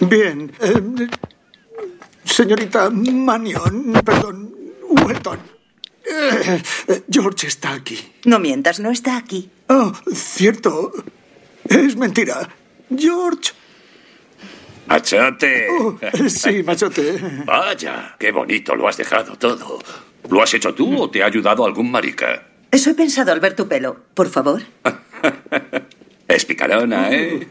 [0.00, 0.52] Bien.
[0.60, 1.08] eh,
[2.24, 4.54] señorita Manion, perdón,
[5.04, 5.40] Welton.
[6.04, 7.98] Eh, eh, George está aquí.
[8.24, 9.50] No mientas, no está aquí.
[9.68, 10.92] Oh, cierto.
[11.64, 12.48] Es mentira.
[12.96, 13.52] George.
[14.88, 15.66] ¡Machote!
[15.70, 15.98] Oh,
[16.28, 17.18] sí, machote.
[17.44, 19.78] Vaya, qué bonito lo has dejado todo.
[20.30, 22.46] ¿Lo has hecho tú o te ha ayudado algún marica?
[22.70, 24.00] Eso he pensado al ver tu pelo.
[24.14, 24.62] Por favor.
[26.28, 27.48] Es picarona, ¿eh?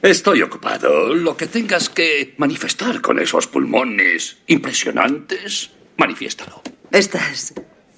[0.00, 1.12] Estoy ocupado.
[1.14, 6.62] Lo que tengas que manifestar con esos pulmones impresionantes, manifiéstalo.
[6.92, 7.54] Estás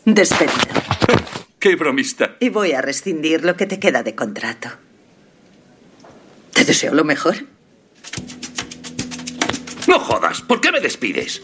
[0.07, 0.57] despedido.
[1.59, 2.37] ¡Qué bromista!
[2.41, 4.71] Y voy a rescindir lo que te queda de contrato.
[6.55, 7.37] Te deseo lo mejor.
[9.91, 11.43] No jodas, ¿por qué me despides?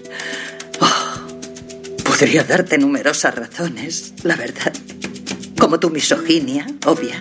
[2.04, 4.72] Podría darte numerosas razones, la verdad.
[5.58, 7.20] Como tu misoginia, obvia.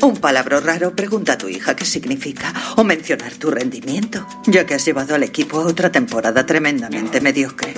[0.00, 2.54] Un palabra raro, pregunta a tu hija qué significa.
[2.78, 7.74] O mencionar tu rendimiento, ya que has llevado al equipo a otra temporada tremendamente mediocre.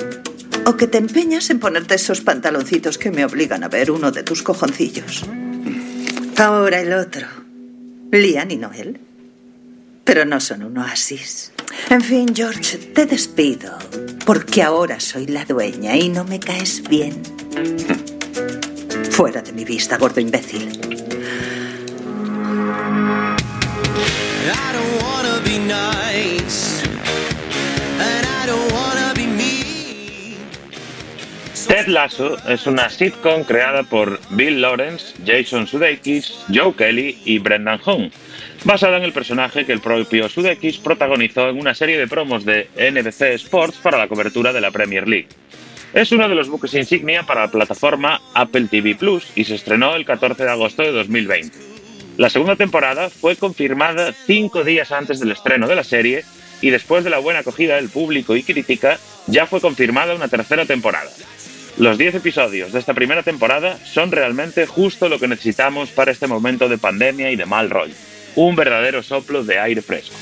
[0.65, 4.23] ¿O que te empeñas en ponerte esos pantaloncitos que me obligan a ver uno de
[4.23, 5.25] tus cojoncillos?
[6.39, 7.27] Ahora el otro.
[8.13, 9.01] Lian y Noel.
[10.05, 11.52] Pero no son un oasis.
[11.91, 13.79] En fin, George, te despido.
[14.25, 17.23] Porque ahora soy la dueña y no me caes bien.
[19.11, 20.71] Fuera de mi vista, gordo imbécil.
[31.73, 37.79] Ted Lasso es una sitcom creada por Bill Lawrence, Jason Sudeikis, Joe Kelly y Brendan
[37.79, 38.11] Hong,
[38.65, 42.69] basada en el personaje que el propio Sudeikis protagonizó en una serie de promos de
[42.77, 45.29] NBC Sports para la cobertura de la Premier League.
[45.93, 49.95] Es uno de los buques insignia para la plataforma Apple TV Plus y se estrenó
[49.95, 51.57] el 14 de agosto de 2020.
[52.17, 56.25] La segunda temporada fue confirmada cinco días antes del estreno de la serie
[56.61, 60.65] y después de la buena acogida del público y crítica, ya fue confirmada una tercera
[60.65, 61.11] temporada.
[61.79, 66.27] Los 10 episodios de esta primera temporada son realmente justo lo que necesitamos para este
[66.27, 67.95] momento de pandemia y de mal rollo.
[68.35, 70.17] Un verdadero soplo de aire fresco.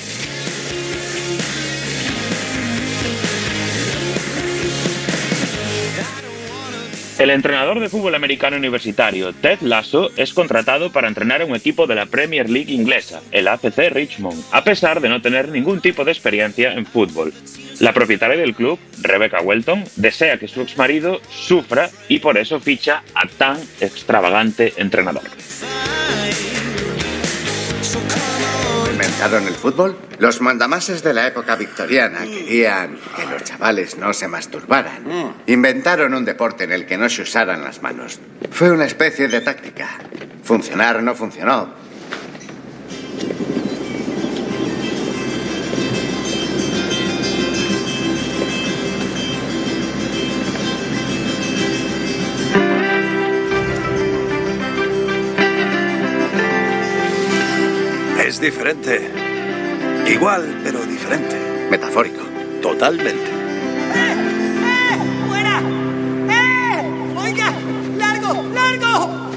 [7.21, 11.87] El entrenador de fútbol americano universitario Ted Lasso es contratado para entrenar a un equipo
[11.87, 16.03] de la Premier League inglesa, el AFC Richmond, a pesar de no tener ningún tipo
[16.03, 17.35] de experiencia en fútbol.
[17.79, 23.03] La propietaria del club, Rebecca Welton, desea que su exmarido sufra y por eso ficha
[23.15, 25.25] a tan extravagante entrenador.
[29.03, 29.97] ¿Inventaron el fútbol?
[30.19, 35.35] Los mandamases de la época victoriana querían que los chavales no se masturbaran.
[35.47, 38.21] Inventaron un deporte en el que no se usaran las manos.
[38.51, 39.89] Fue una especie de táctica.
[40.45, 41.73] Funcionar no funcionó.
[58.31, 59.11] Es diferente.
[60.07, 61.35] Igual, pero diferente.
[61.69, 62.23] Metafórico.
[62.63, 63.29] Totalmente.
[65.27, 65.61] ¡Fuera!
[66.31, 67.17] ¡Eh!
[67.17, 67.53] ¡Oiga!
[67.97, 68.45] ¡Largo!
[68.55, 69.31] ¡Largo!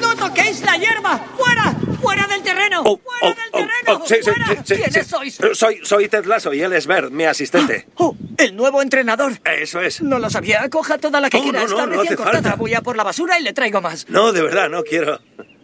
[0.00, 1.24] ¡No toquéis la hierba!
[1.36, 1.72] ¡Fuera!
[2.02, 2.82] ¡Fuera del terreno!
[2.82, 4.02] ¡Fuera del terreno!
[4.02, 4.46] Oh, sí, sí, ¡Fuera!
[4.48, 5.10] sí, sí, ¿Quiénes sí.
[5.10, 5.38] sois?
[5.52, 7.86] Soy, soy Ted Lasso y él es Bert, mi asistente.
[7.98, 8.16] ¡Oh!
[8.36, 9.34] ¡El nuevo entrenador!
[9.44, 10.02] Eso es.
[10.02, 10.68] No lo sabía.
[10.70, 11.60] Coja toda la que quiera.
[11.60, 12.42] no, Está no, no recién hace cortada.
[12.42, 12.56] falta.
[12.56, 14.08] Voy a por la basura y le traigo más.
[14.08, 15.20] No, de verdad, no quiero.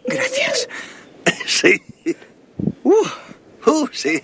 [0.07, 0.69] Gracias.
[1.47, 1.79] Sí.
[2.85, 2.93] Uh,
[3.65, 4.21] uh, sí.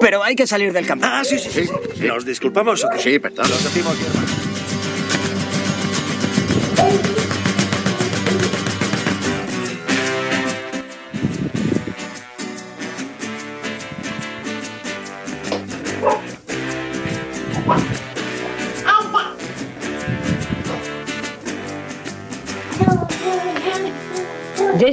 [0.00, 1.04] Pero hay que salir del campo.
[1.06, 1.66] Ah, sí, sí, sí.
[1.98, 2.06] sí.
[2.06, 2.98] ¿Nos disculpamos o qué?
[2.98, 3.50] Sí, perdón.
[3.50, 4.41] Nos decimos hierba.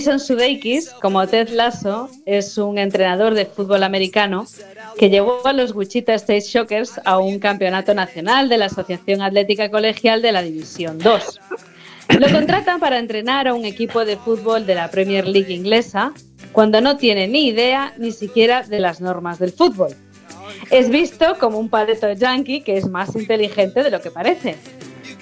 [0.09, 4.47] Jason Sudeikis, como Ted Lasso, es un entrenador de fútbol americano
[4.97, 9.69] que llevó a los Wichita State Shockers a un campeonato nacional de la Asociación Atlética
[9.69, 11.39] Colegial de la División 2.
[12.19, 16.11] Lo contratan para entrenar a un equipo de fútbol de la Premier League inglesa
[16.53, 19.95] cuando no tiene ni idea ni siquiera de las normas del fútbol.
[20.71, 24.57] Es visto como un paleto yankee que es más inteligente de lo que parece.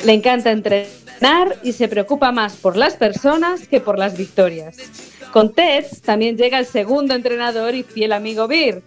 [0.03, 4.77] Le encanta entrenar y se preocupa más por las personas que por las victorias.
[5.31, 8.81] Con Ted también llega el segundo entrenador y fiel amigo Beer,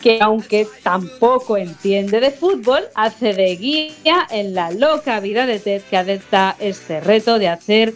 [0.00, 5.82] que aunque tampoco entiende de fútbol, hace de guía en la loca vida de Ted
[5.88, 7.94] que adopta este reto de hacer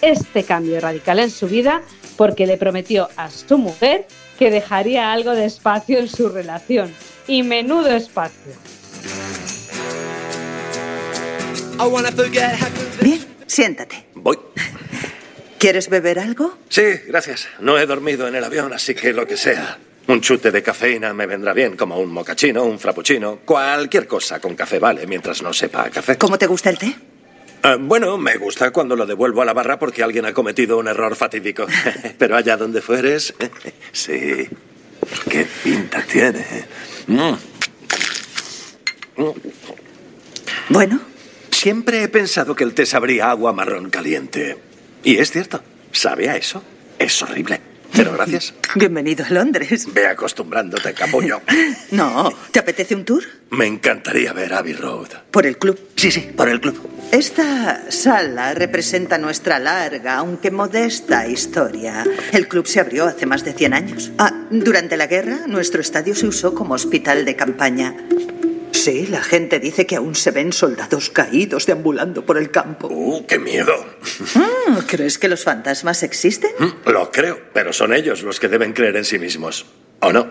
[0.00, 1.82] este cambio radical en su vida
[2.16, 4.06] porque le prometió a su mujer
[4.38, 6.92] que dejaría algo de espacio en su relación.
[7.26, 8.52] Y menudo espacio.
[13.00, 14.06] Bien, siéntate.
[14.14, 14.38] Voy.
[15.58, 16.58] ¿Quieres beber algo?
[16.68, 17.48] Sí, gracias.
[17.60, 19.78] No he dormido en el avión, así que lo que sea.
[20.06, 24.54] Un chute de cafeína me vendrá bien, como un mocachino, un frappuccino, cualquier cosa con
[24.54, 26.18] café vale, mientras no sepa a café.
[26.18, 26.94] ¿Cómo te gusta el té?
[27.62, 30.88] Ah, bueno, me gusta cuando lo devuelvo a la barra porque alguien ha cometido un
[30.88, 31.66] error fatídico.
[32.18, 33.32] Pero allá donde fueres,
[33.92, 34.46] sí.
[35.30, 36.44] Qué pinta tiene.
[37.06, 37.32] Mm.
[40.68, 41.13] Bueno.
[41.64, 44.58] Siempre he pensado que el té sabría agua marrón caliente.
[45.02, 45.62] Y es cierto,
[45.92, 46.62] sabe a eso.
[46.98, 47.58] Es horrible.
[47.96, 48.52] Pero gracias.
[48.74, 49.88] Bienvenido a Londres.
[49.94, 51.40] Ve acostumbrándote, capullo.
[51.90, 53.24] No, ¿te apetece un tour?
[53.48, 55.08] Me encantaría ver Abbey Road.
[55.30, 55.80] ¿Por el club?
[55.96, 56.86] Sí, sí, por el club.
[57.12, 62.04] Esta sala representa nuestra larga, aunque modesta historia.
[62.32, 64.12] El club se abrió hace más de 100 años.
[64.18, 67.94] Ah, durante la guerra, nuestro estadio se usó como hospital de campaña.
[68.74, 72.88] Sí, la gente dice que aún se ven soldados caídos deambulando por el campo.
[72.90, 73.72] ¡Uh, qué miedo!
[74.34, 76.50] Mm, ¿Crees que los fantasmas existen?
[76.58, 79.64] Mm, Lo creo, pero son ellos los que deben creer en sí mismos.
[80.00, 80.28] ¿O no?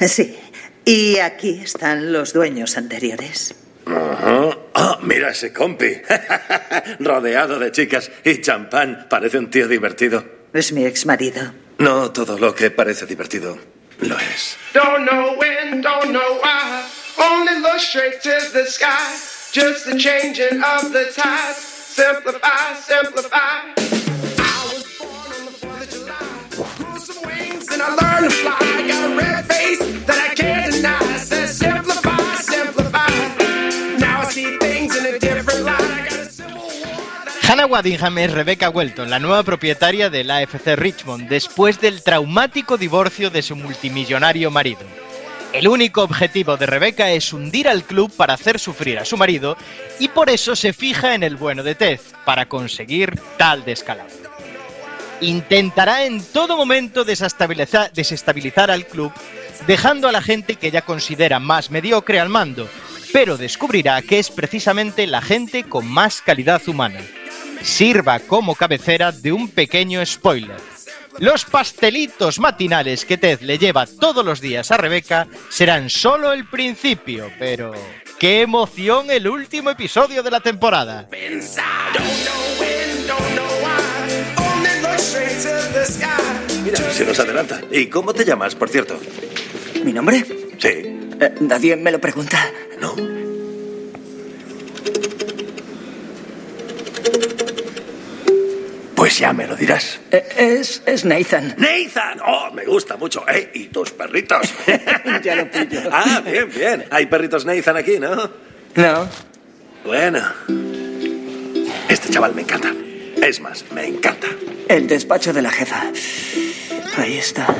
[0.00, 0.38] Sí.
[0.84, 3.54] Y aquí están los dueños anteriores.
[3.84, 4.56] Ajá.
[4.74, 5.92] Ah, mira ese compi.
[7.00, 9.06] Rodeado de chicas y champán.
[9.10, 10.24] Parece un tío divertido.
[10.52, 11.52] Es mi ex marido.
[11.78, 13.58] No todo lo que parece divertido
[14.72, 16.90] Don't know when, don't know why.
[17.20, 19.16] Only look straight to the sky.
[19.52, 21.58] Just the changing of the tides.
[21.58, 23.38] Simplify, simplify.
[23.38, 26.84] I was born on the 4th of July.
[26.84, 28.88] Grew some wings and I learned to fly.
[28.88, 31.11] Got a red face that I can't deny.
[37.52, 43.28] Hannah Waddingham es Rebecca Welton, la nueva propietaria del AFC Richmond, después del traumático divorcio
[43.28, 44.80] de su multimillonario marido.
[45.52, 49.58] El único objetivo de Rebecca es hundir al club para hacer sufrir a su marido
[49.98, 54.14] y por eso se fija en el bueno de Ted, para conseguir tal descalabro.
[55.20, 59.12] Intentará en todo momento desestabilizar, desestabilizar al club,
[59.66, 62.66] dejando a la gente que ella considera más mediocre al mando,
[63.12, 67.00] pero descubrirá que es precisamente la gente con más calidad humana.
[67.62, 70.56] Sirva como cabecera de un pequeño spoiler.
[71.18, 76.46] Los pastelitos matinales que Ted le lleva todos los días a Rebeca serán solo el
[76.46, 77.72] principio, pero
[78.18, 81.08] ¡qué emoción el último episodio de la temporada!
[86.64, 87.60] Mira, se nos adelanta.
[87.70, 88.98] ¿Y cómo te llamas, por cierto?
[89.84, 90.24] ¿Mi nombre?
[90.58, 90.68] Sí.
[90.68, 92.50] Eh, nadie me lo pregunta.
[92.80, 93.21] No.
[99.02, 99.98] Pues ya me lo dirás.
[100.12, 100.24] Eh,
[100.60, 101.56] es, es Nathan.
[101.58, 102.20] ¡Nathan!
[102.24, 103.28] ¡Oh, me gusta mucho!
[103.28, 103.50] ¿Eh?
[103.52, 104.54] ¿Y tus perritos?
[105.24, 105.90] ya lo pillo.
[105.90, 106.84] ah, bien, bien.
[106.88, 108.30] Hay perritos Nathan aquí, ¿no?
[108.76, 109.08] No.
[109.84, 110.20] Bueno.
[111.88, 112.72] Este chaval me encanta.
[113.20, 114.28] Es más, me encanta.
[114.68, 115.82] El despacho de la jefa.
[116.96, 117.52] Ahí está.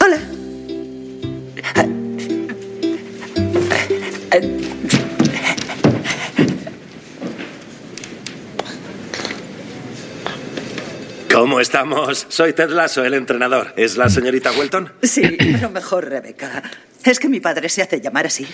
[0.00, 0.20] Hola.
[11.38, 12.26] ¿Cómo estamos?
[12.30, 13.72] Soy Ted Lasso, el entrenador.
[13.76, 14.92] ¿Es la señorita Welton?
[15.04, 16.64] Sí, pero mejor Rebeca.
[17.04, 18.44] Es que mi padre se hace llamar así.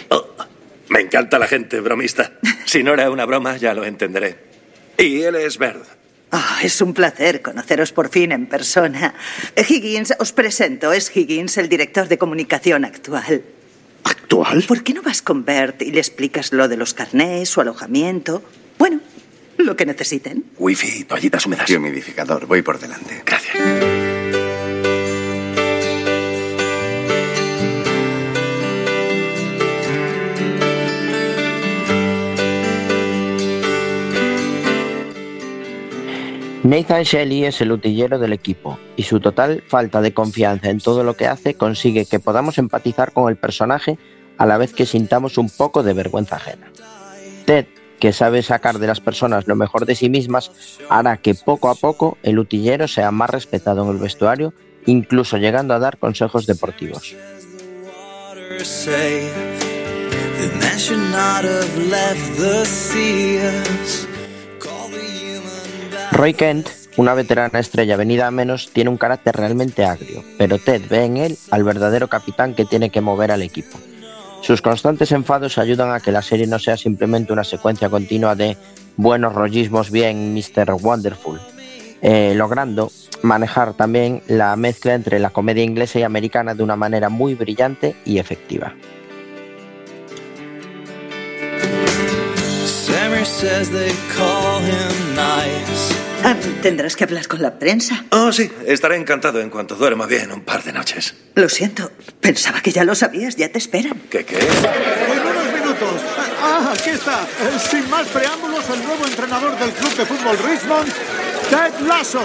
[0.90, 2.32] Me encanta la gente bromista.
[2.66, 4.36] Si no era una broma, ya lo entenderé.
[4.98, 5.80] Y él es Bird.
[6.30, 9.14] Ah, es un placer conoceros por fin en persona.
[9.56, 13.44] Higgins, os presento, es Higgins, el director de comunicación actual.
[14.04, 14.62] ¿Actual?
[14.68, 18.42] ¿Por qué no vas con Bert y le explicas lo de los carnés, su alojamiento?
[18.76, 19.00] Bueno,
[19.58, 20.44] lo que necesiten.
[20.58, 21.68] Wifi, toallitas húmedas.
[21.70, 23.22] Y humidificador, voy por delante.
[23.24, 23.58] Gracias.
[36.64, 41.04] Nathan Shelley es el utillero del equipo y su total falta de confianza en todo
[41.04, 43.98] lo que hace consigue que podamos empatizar con el personaje
[44.38, 46.72] a la vez que sintamos un poco de vergüenza ajena.
[47.44, 47.66] Ted,
[47.98, 50.50] que sabe sacar de las personas lo mejor de sí mismas,
[50.88, 54.52] hará que poco a poco el utillero sea más respetado en el vestuario,
[54.86, 57.14] incluso llegando a dar consejos deportivos.
[66.12, 70.82] Roy Kent, una veterana estrella venida a menos, tiene un carácter realmente agrio, pero Ted
[70.88, 73.78] ve en él al verdadero capitán que tiene que mover al equipo.
[74.44, 78.58] Sus constantes enfados ayudan a que la serie no sea simplemente una secuencia continua de
[78.98, 80.76] buenos rollismos bien Mr.
[80.82, 81.40] Wonderful,
[82.02, 82.92] eh, logrando
[83.22, 87.96] manejar también la mezcla entre la comedia inglesa y americana de una manera muy brillante
[88.04, 88.74] y efectiva.
[95.14, 95.73] Nice.
[96.26, 98.04] Ah, Tendrás que hablar con la prensa.
[98.10, 98.50] Oh, sí.
[98.66, 101.14] Estaré encantado en cuanto duerma bien un par de noches.
[101.34, 104.00] Lo siento, pensaba que ya lo sabías, ya te esperan.
[104.10, 104.38] ¿Qué qué?
[104.38, 106.00] En unos minutos.
[106.42, 107.20] Ah, aquí está.
[107.22, 110.88] Eh, Sin más preámbulos, el nuevo entrenador del club de fútbol Richmond,
[111.50, 112.22] Ted Lasso.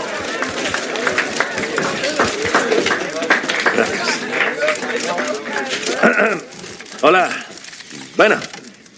[7.02, 7.30] Hola.
[8.16, 8.40] Bueno,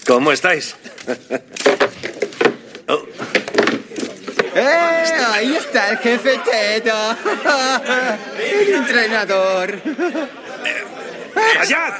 [0.05, 0.75] ¿cómo estáis?
[4.55, 5.13] ¡Eh!
[5.33, 7.17] Ahí está el jefe Teto.
[8.37, 9.81] El entrenador.
[11.53, 11.93] ¡Callad!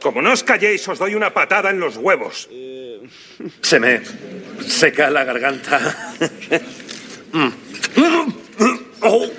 [0.00, 2.48] Como no os calléis, os doy una patada en los huevos.
[3.60, 4.00] Se me
[4.66, 6.14] seca la garganta.
[7.32, 7.48] Mm.
[9.02, 9.30] ¡Oh!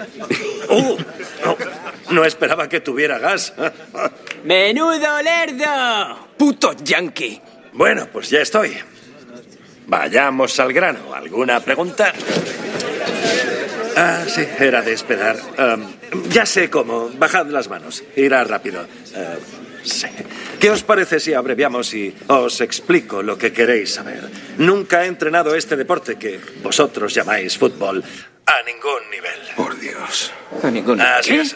[0.69, 0.97] ¡Oh!
[1.43, 1.57] No,
[2.11, 3.53] no esperaba que tuviera gas.
[4.43, 6.27] ¡Menudo lerdo!
[6.37, 7.41] ¡Puto yankee!
[7.73, 8.77] Bueno, pues ya estoy.
[9.91, 11.13] Vayamos al grano.
[11.13, 12.13] ¿Alguna pregunta?
[13.97, 15.35] Ah, sí, era de esperar.
[15.57, 15.85] Am,
[16.29, 17.09] ya sé cómo.
[17.09, 18.01] Bajad las manos.
[18.15, 18.87] Irá rápido.
[19.13, 19.35] Ah,
[19.83, 20.07] sí.
[20.61, 24.29] ¿Qué os parece si abreviamos y os explico lo que queréis saber?
[24.59, 28.01] Nunca he entrenado este deporte que vosotros llamáis fútbol
[28.45, 29.39] a ningún nivel.
[29.57, 30.31] Por Dios.
[30.63, 31.53] A ningún Así es.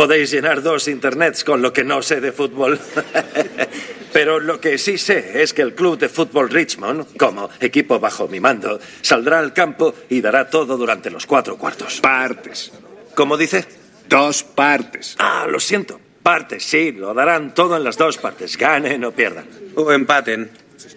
[0.00, 2.80] Podéis llenar dos internets con lo que no sé de fútbol.
[4.14, 8.26] Pero lo que sí sé es que el Club de Fútbol Richmond, como equipo bajo
[8.26, 12.00] mi mando, saldrá al campo y dará todo durante los cuatro cuartos.
[12.00, 12.72] Partes.
[13.14, 13.66] ¿Cómo dice?
[14.08, 15.16] Dos partes.
[15.18, 16.00] Ah, lo siento.
[16.22, 19.44] Partes, sí, lo darán todo en las dos partes, ganen o pierdan.
[19.74, 20.50] O empaten.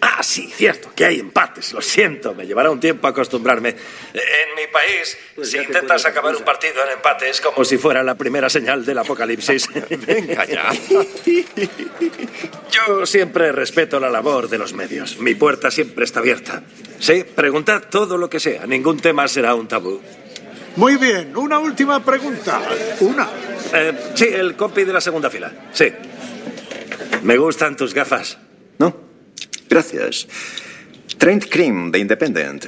[0.06, 3.70] Ah, sí, cierto, que hay empates, lo siento, me llevará un tiempo acostumbrarme.
[3.70, 8.14] En mi país, si intentas acabar un partido en empate es como si fuera la
[8.14, 9.66] primera señal del apocalipsis.
[10.06, 10.70] Venga ya.
[12.70, 15.18] Yo siempre respeto la labor de los medios.
[15.20, 16.62] Mi puerta siempre está abierta.
[16.98, 20.02] Sí, preguntad todo lo que sea, ningún tema será un tabú.
[20.76, 22.60] Muy bien, una última pregunta.
[23.00, 23.30] Una.
[23.72, 25.50] Eh, sí, el copy de la segunda fila.
[25.72, 25.90] Sí.
[27.22, 28.36] Me gustan tus gafas.
[29.68, 30.28] Gracias.
[31.18, 32.66] Trent Cream, de Independent.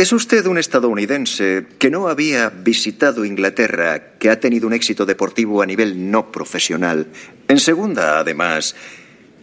[0.00, 5.60] ¿Es usted un estadounidense que no había visitado Inglaterra, que ha tenido un éxito deportivo
[5.60, 7.08] a nivel no profesional,
[7.48, 8.74] en segunda además,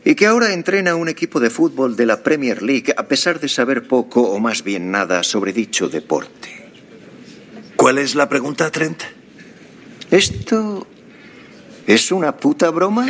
[0.03, 3.49] y que ahora entrena un equipo de fútbol de la Premier League a pesar de
[3.49, 6.71] saber poco o más bien nada sobre dicho deporte?
[7.75, 9.03] ¿Cuál es la pregunta, Trent?
[10.09, 10.87] ¿Esto
[11.85, 13.05] es una puta broma?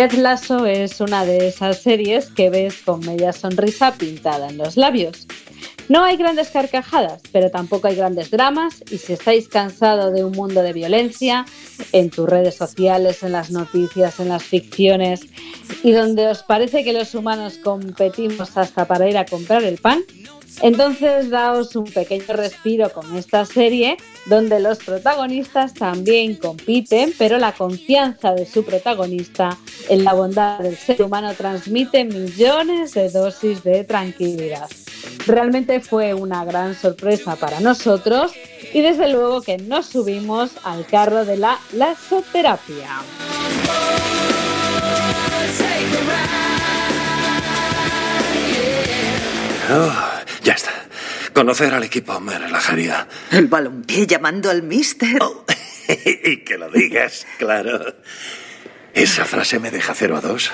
[0.00, 4.78] Ted Lasso es una de esas series que ves con media sonrisa pintada en los
[4.78, 5.26] labios.
[5.90, 10.32] No hay grandes carcajadas, pero tampoco hay grandes dramas y si estáis cansados de un
[10.32, 11.44] mundo de violencia,
[11.92, 15.20] en tus redes sociales, en las noticias, en las ficciones
[15.82, 20.00] y donde os parece que los humanos competimos hasta para ir a comprar el pan,
[20.62, 23.96] entonces daos un pequeño respiro con esta serie
[24.26, 29.56] donde los protagonistas también compiten, pero la confianza de su protagonista
[29.88, 34.68] en la bondad del ser humano transmite millones de dosis de tranquilidad.
[35.26, 38.32] Realmente fue una gran sorpresa para nosotros
[38.72, 43.00] y desde luego que nos subimos al carro de la lasoterapia.
[49.72, 50.72] Oh, ya está.
[51.32, 53.06] Conocer al equipo me relajaría.
[53.30, 55.20] El balompié llamando al mister.
[55.88, 57.94] y que lo digas, claro.
[58.94, 60.50] Esa frase me deja cero a dos.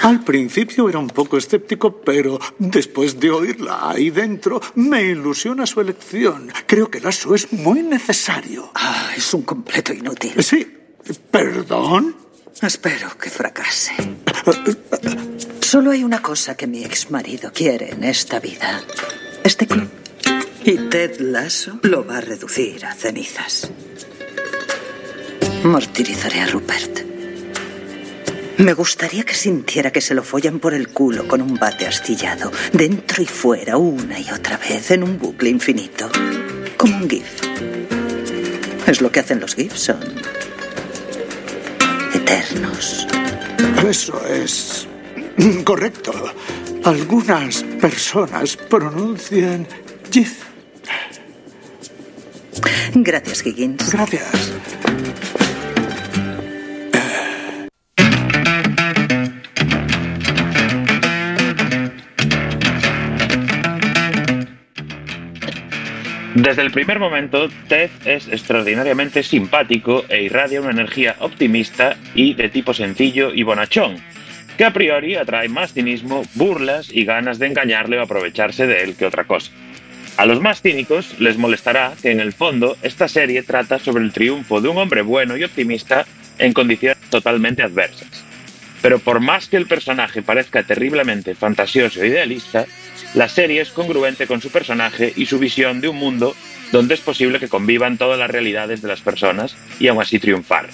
[0.00, 5.80] Al principio era un poco escéptico, pero después de oírla ahí dentro, me ilusiona su
[5.80, 6.52] elección.
[6.66, 8.70] Creo que Lasso es muy necesario.
[8.74, 10.42] Ah, es un completo inútil.
[10.42, 10.66] Sí.
[11.30, 12.16] ¿Perdón?
[12.60, 13.94] Espero que fracase.
[15.74, 18.80] Solo hay una cosa que mi ex marido quiere en esta vida.
[19.42, 19.88] Este club.
[20.64, 23.68] Y Ted Lasso lo va a reducir a cenizas.
[25.64, 27.00] Martirizaré a Rupert.
[28.58, 32.52] Me gustaría que sintiera que se lo follan por el culo con un bate astillado,
[32.72, 36.08] dentro y fuera, una y otra vez, en un bucle infinito.
[36.76, 37.26] Como un GIF.
[38.86, 39.98] Es lo que hacen los GIFs, son
[42.14, 43.08] eternos.
[43.84, 44.86] Eso es
[45.64, 46.12] correcto.
[46.84, 49.66] Algunas personas pronuncian
[50.10, 50.44] GIF.
[52.94, 53.92] Gracias, Higgins.
[53.92, 54.52] Gracias.
[66.34, 72.48] Desde el primer momento, Ted es extraordinariamente simpático e irradia una energía optimista y de
[72.48, 73.96] tipo sencillo y bonachón,
[74.56, 78.94] que a priori atrae más cinismo, burlas y ganas de engañarle o aprovecharse de él
[78.94, 79.50] que otra cosa.
[80.16, 84.12] A los más cínicos les molestará que en el fondo esta serie trata sobre el
[84.12, 86.06] triunfo de un hombre bueno y optimista
[86.38, 88.24] en condiciones totalmente adversas.
[88.80, 92.66] Pero por más que el personaje parezca terriblemente fantasioso e idealista,
[93.14, 96.36] la serie es congruente con su personaje y su visión de un mundo
[96.70, 100.68] donde es posible que convivan todas las realidades de las personas y aún así triunfar.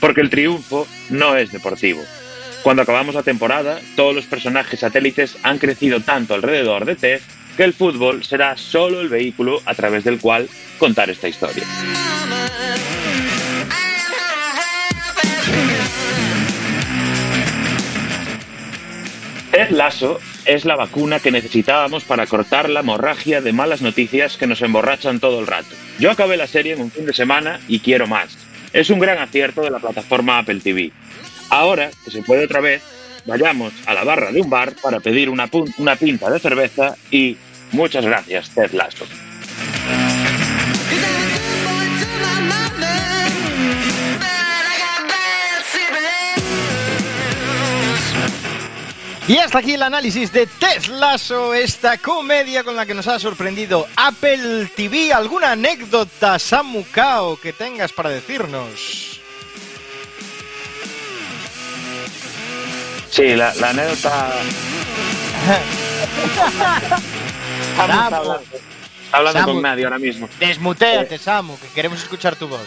[0.00, 2.02] Porque el triunfo no es deportivo.
[2.62, 7.20] Cuando acabamos la temporada, todos los personajes satélites han crecido tanto alrededor de Ted
[7.56, 10.48] que el fútbol será solo el vehículo a través del cual
[10.78, 11.64] contar esta historia.
[19.50, 24.46] Ted Lasso es la vacuna que necesitábamos para cortar la hemorragia de malas noticias que
[24.46, 25.74] nos emborrachan todo el rato.
[25.98, 28.38] Yo acabé la serie en un fin de semana y quiero más.
[28.72, 30.92] Es un gran acierto de la plataforma Apple TV.
[31.50, 32.82] Ahora, que se puede otra vez,
[33.26, 37.36] vayamos a la barra de un bar para pedir una, una pinta de cerveza y
[37.72, 39.04] muchas gracias, Ted Lasso.
[49.30, 53.86] Y hasta aquí el análisis de Teslazo, esta comedia con la que nos ha sorprendido
[53.94, 55.12] Apple TV.
[55.12, 59.19] ¿Alguna anécdota, Samukao, que tengas para decirnos?
[63.10, 64.32] Sí, la, la anécdota...
[67.76, 67.92] Samu.
[67.92, 68.42] hablando,
[69.12, 69.52] hablando Samu.
[69.54, 70.28] con nadie ahora mismo.
[70.38, 72.60] Desmuteate, Samu, que queremos escuchar tu voz.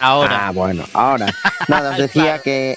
[0.00, 0.48] Ahora.
[0.48, 1.26] Ah, bueno, ahora.
[1.68, 2.76] Nada, os decía que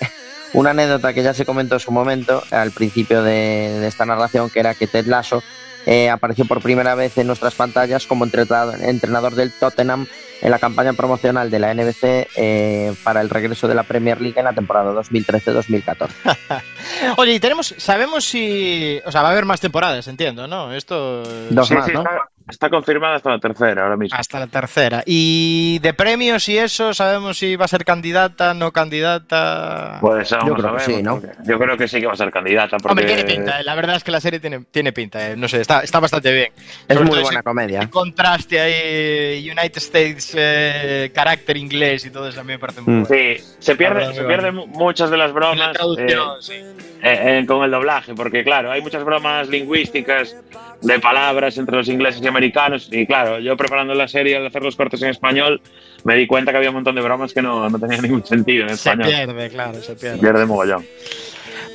[0.54, 4.50] una anécdota que ya se comentó en su momento, al principio de, de esta narración,
[4.50, 5.44] que era que Ted Lasso
[5.86, 10.08] eh, apareció por primera vez en nuestras pantallas como entrenador, del Tottenham
[10.42, 14.40] en la campaña promocional de la NBC eh, para el regreso de la Premier League
[14.40, 16.10] en la temporada 2013-2014.
[17.18, 19.00] Oye, y tenemos, sabemos si.
[19.06, 20.74] O sea, va a haber más temporadas, entiendo, ¿no?
[20.74, 21.24] Esto.
[21.50, 22.00] Dos Sí, más, sí, ¿no?
[22.02, 24.18] está, está confirmada hasta la tercera ahora mismo.
[24.20, 25.04] Hasta la tercera.
[25.06, 29.98] Y de premios y eso, sabemos si va a ser candidata, no candidata.
[30.02, 31.20] Pues vamos Yo creo a que ver, sí, ¿no?
[31.20, 32.78] porque Yo creo que sí que va a ser candidata.
[32.78, 32.90] Porque...
[32.90, 35.48] Hombre, tiene pinta, eh, la verdad es que la serie tiene, tiene pinta, eh, no
[35.48, 36.52] sé, está, está bastante bien.
[36.88, 37.90] Es Sobre muy buena ese comedia.
[37.90, 42.92] contraste ahí, United States, eh, carácter inglés y todo eso a mí me parece muy
[42.94, 43.04] Mm.
[43.06, 43.16] bueno.
[43.38, 46.42] Sí, se pierde, verdad, se muy pierden mu- muchas de las La bromas traducción, eh,
[46.42, 46.54] sí.
[46.54, 50.36] eh, eh, con el doblaje, porque claro, hay muchas bromas lingüísticas
[50.82, 52.90] de palabras entre los ingleses y americanos.
[52.92, 55.62] Y claro, yo preparando la serie al hacer los cortes en español,
[56.04, 58.64] me di cuenta que había un montón de bromas que no, no tenían ningún sentido
[58.64, 59.08] en Se español.
[59.08, 60.18] pierde, claro, se Se pierde.
[60.18, 60.86] pierde mogollón.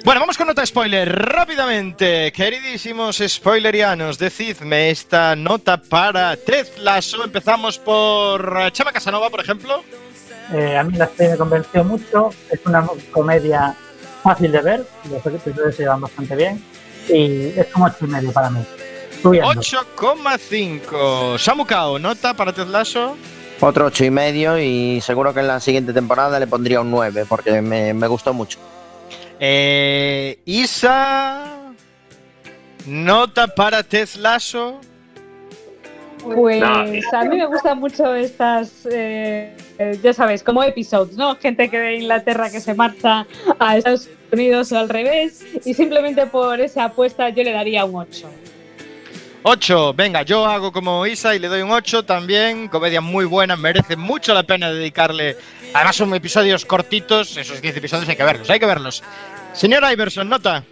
[0.04, 2.30] Bueno, vamos con nota spoiler rápidamente.
[2.32, 7.24] Queridísimos spoilerianos, decidme esta nota para Ted Lasso.
[7.24, 9.82] Empezamos por eh, Chema Casanova, por ejemplo.
[10.54, 12.30] Eh, a mí la serie me convenció mucho.
[12.52, 13.74] Es una comedia
[14.22, 14.84] fácil de ver.
[15.10, 16.62] Los episodios se llevan bastante bien.
[17.08, 18.60] Y es como ocho y medio para mí.
[19.22, 19.48] Subiendo.
[19.60, 21.38] 8,5.
[21.38, 23.16] Samukao, nota para Ted Lasso.
[23.60, 27.24] Otro ocho y medio y seguro que en la siguiente temporada le pondría un 9
[27.26, 28.58] porque me, me gustó mucho.
[29.40, 31.72] Eh, Isa,
[32.86, 34.80] nota para Ted Lasso.
[36.22, 39.56] Pues a mí me gustan mucho estas, eh,
[40.02, 41.36] ya sabes, como episodios, ¿no?
[41.36, 43.26] Gente que de Inglaterra que se marcha
[43.60, 47.94] a Estados Unidos o al revés, y simplemente por esa apuesta yo le daría un
[47.94, 48.28] 8.
[49.48, 52.66] 8, venga, yo hago como Isa y le doy un 8 también.
[52.66, 55.36] Comedia muy buena, merece mucho la pena dedicarle.
[55.72, 59.04] Además, son episodios cortitos, esos 10 episodios hay que verlos, hay que verlos.
[59.52, 60.64] Señor Iverson, nota.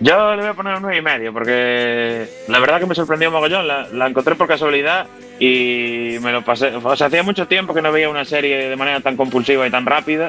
[0.00, 3.30] Yo le voy a poner un 9 y medio, porque la verdad que me sorprendió
[3.30, 3.66] mogollón.
[3.66, 5.06] La, la encontré por casualidad
[5.40, 6.66] y me lo pasé.
[6.66, 9.70] O sea, hacía mucho tiempo que no veía una serie de manera tan compulsiva y
[9.70, 10.28] tan rápida,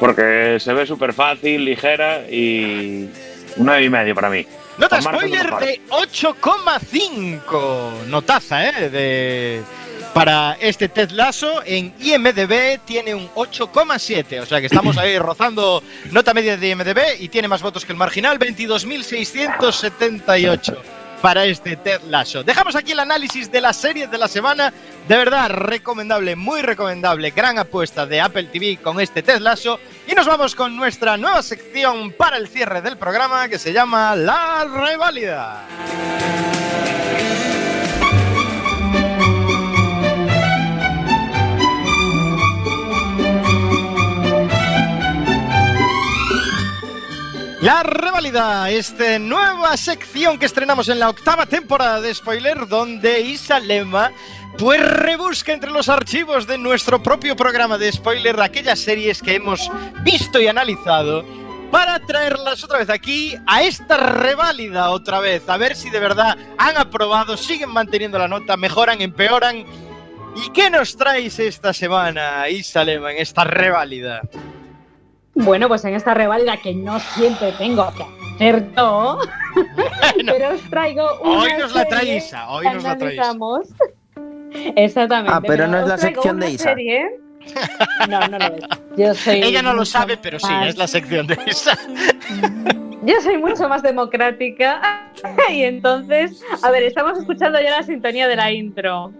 [0.00, 3.08] porque se ve súper fácil, ligera y
[3.56, 4.46] 9 y medio para mí.
[4.78, 8.06] Nota margen spoiler de 8,5.
[8.06, 8.90] Notaza, ¿eh?
[8.90, 9.62] De,
[10.14, 14.40] para este Ted Lasso en IMDB tiene un 8,7.
[14.40, 17.92] O sea que estamos ahí rozando nota media de IMDB y tiene más votos que
[17.92, 22.42] el marginal, 22.678 para este Ted Lasso.
[22.42, 24.72] Dejamos aquí el análisis de las series de la semana.
[25.08, 27.30] De verdad, recomendable, muy recomendable.
[27.30, 29.78] Gran apuesta de Apple TV con este Ted Lasso.
[30.06, 34.16] Y nos vamos con nuestra nueva sección para el cierre del programa que se llama
[34.16, 35.62] La Reválida.
[47.62, 53.60] La Reválida, esta nueva sección que estrenamos en la octava temporada de Spoiler, donde Isa
[53.60, 54.10] Lema
[54.58, 59.70] pues rebusca entre los archivos de nuestro propio programa de Spoiler aquellas series que hemos
[60.02, 61.24] visto y analizado
[61.70, 66.36] para traerlas otra vez aquí a esta reválida otra vez, a ver si de verdad
[66.58, 69.64] han aprobado, siguen manteniendo la nota, mejoran, empeoran.
[70.34, 74.22] ¿Y qué nos traéis esta semana, Isa Lema, en esta reválida?
[75.34, 78.02] Bueno, pues en esta reválida que no siempre tengo que
[78.34, 79.18] hacer yo,
[80.26, 83.34] pero os traigo una Hoy nos la trae Isa, hoy nos la trae Isa.
[84.76, 85.32] Exactamente.
[85.34, 86.64] Ah, pero no es la sección de Isa.
[86.64, 87.18] serie-
[88.08, 88.62] No, no lo es.
[88.96, 91.76] Yo soy Ella no lo sabe, pero sí, más- es la sección de Isa.
[93.04, 94.80] Yo soy mucho más democrática
[95.50, 99.12] y entonces, a ver, estamos escuchando ya la sintonía de la intro.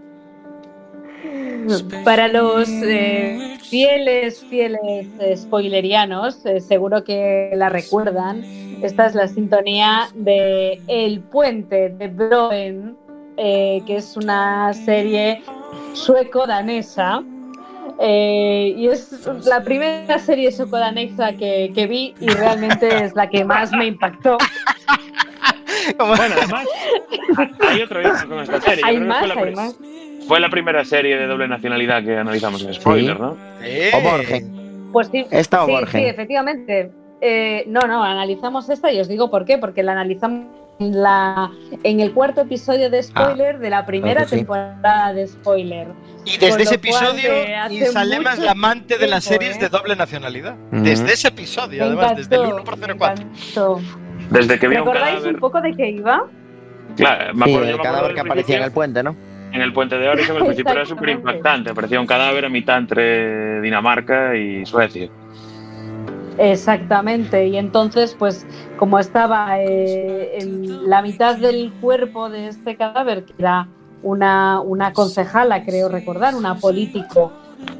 [2.04, 8.44] Para los eh, fieles, fieles eh, spoilerianos, eh, seguro que la recuerdan.
[8.82, 12.96] Esta es la sintonía de El Puente de Broen,
[13.38, 15.42] eh, que es una serie
[15.94, 17.22] sueco-danesa.
[17.98, 23.72] Y es la primera serie sueco-danesa que, que vi y realmente es la que más
[23.72, 24.36] me impactó.
[25.98, 26.66] Bueno, además,
[27.60, 28.84] hay otro con esta serie.
[28.84, 29.76] Hay más, hay más.
[30.26, 33.36] Fue la primera serie de doble nacionalidad que analizamos en spoiler, ¿no?
[33.94, 34.90] O Borgen.
[34.92, 36.00] Pues sí, Esta o sí, Borgen.
[36.02, 36.90] sí, efectivamente.
[37.20, 40.46] Eh, no, no, analizamos esta y os digo por qué, porque la analizamos
[40.80, 41.50] en, la,
[41.84, 44.36] en el cuarto episodio de spoiler de la primera claro sí.
[44.36, 45.86] temporada de spoiler.
[46.24, 49.60] Y desde Con ese episodio, eh, hace Isalema es la amante de las series ¿eh?
[49.60, 50.56] de doble nacionalidad.
[50.72, 53.24] Desde ese episodio, Me además, desde el encantó, 1 por me 04.
[53.24, 53.80] encantó.
[54.30, 55.34] Desde que vi un ¿Recordáis cadáver.
[55.34, 56.26] un poco de qué iba?
[56.96, 59.16] Claro, me Sí, acuerdo, yo el cadáver que aparecía en el puente, ¿no?
[59.52, 61.70] En el puente de Orison, al principio era súper impactante.
[61.70, 65.08] Aparecía un cadáver a mitad entre Dinamarca y Suecia.
[66.38, 68.46] Exactamente, y entonces, pues,
[68.78, 73.68] como estaba eh, en la mitad del cuerpo de este cadáver, que era
[74.02, 77.32] una, una concejala, creo recordar, una político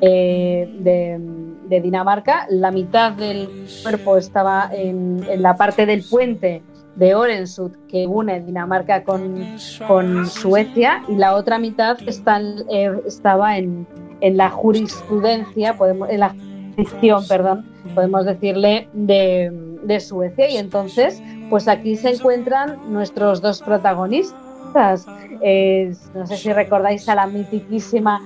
[0.02, 1.18] eh, de,
[1.66, 3.48] de Dinamarca, la mitad del
[3.82, 6.62] cuerpo estaba en, en la parte del puente
[6.96, 9.46] de Orensud que une Dinamarca con,
[9.88, 12.40] con Suecia y la otra mitad está,
[12.70, 13.86] eh, estaba en,
[14.20, 19.50] en la jurisprudencia, podemos, en la jurisdicción, perdón, podemos decirle, de,
[19.84, 20.48] de Suecia.
[20.50, 25.06] Y entonces, pues aquí se encuentran nuestros dos protagonistas.
[25.42, 28.20] Eh, no sé si recordáis a la mitiquísima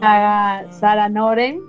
[0.00, 1.60] Sara, Sara Noren,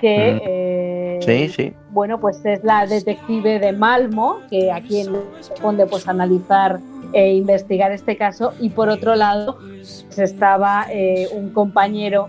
[0.00, 0.40] que Mm.
[0.46, 1.72] eh, Sí, sí.
[1.90, 6.80] Bueno, pues es la detective de Malmo, que a quien le corresponde pues analizar
[7.12, 8.52] e investigar este caso.
[8.60, 12.28] Y por otro lado, pues, estaba eh, un compañero,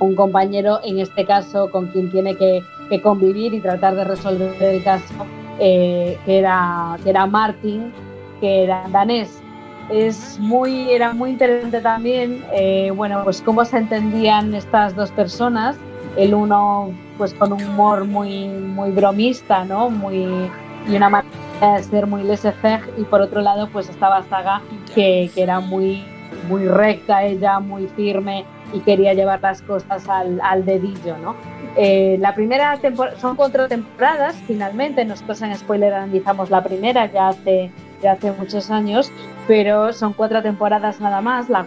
[0.00, 4.60] un compañero en este caso con quien tiene que, que convivir y tratar de resolver
[4.60, 5.14] el caso,
[5.58, 7.92] eh, que, era, que era Martin,
[8.40, 9.42] que era danés.
[9.90, 15.76] Es muy, era muy interesante también, eh, bueno, pues cómo se entendían estas dos personas
[16.16, 20.50] el uno pues con un humor muy muy bromista no muy
[20.88, 24.62] y una manera de ser muy laissez-faire y por otro lado pues estaba Saga
[24.94, 26.04] que, que era muy
[26.48, 31.34] muy recta ella muy firme y quería llevar las cosas al, al dedillo no
[31.78, 37.28] Eh, la primera temporada son cuatro temporadas finalmente nosotros en spoiler analizamos la primera ya
[37.28, 37.70] hace
[38.02, 39.12] ya hace muchos años
[39.46, 41.66] pero son cuatro temporadas nada más la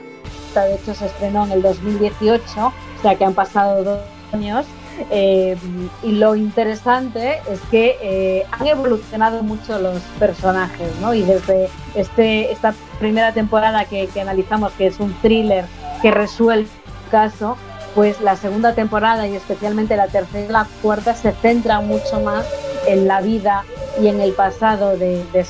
[0.55, 3.99] de hecho se estrenó en el 2018 o sea que han pasado dos
[4.33, 4.65] años
[5.11, 5.57] eh,
[6.03, 11.13] y lo interesante es que eh, han evolucionado mucho los personajes, ¿no?
[11.13, 15.65] Y desde este, esta primera temporada que, que analizamos, que es un thriller
[16.01, 17.57] que resuelve el caso,
[17.95, 22.45] pues la segunda temporada y especialmente la tercera y la cuarta se centra mucho más
[22.85, 23.63] en la vida
[24.01, 25.45] y en el pasado de, de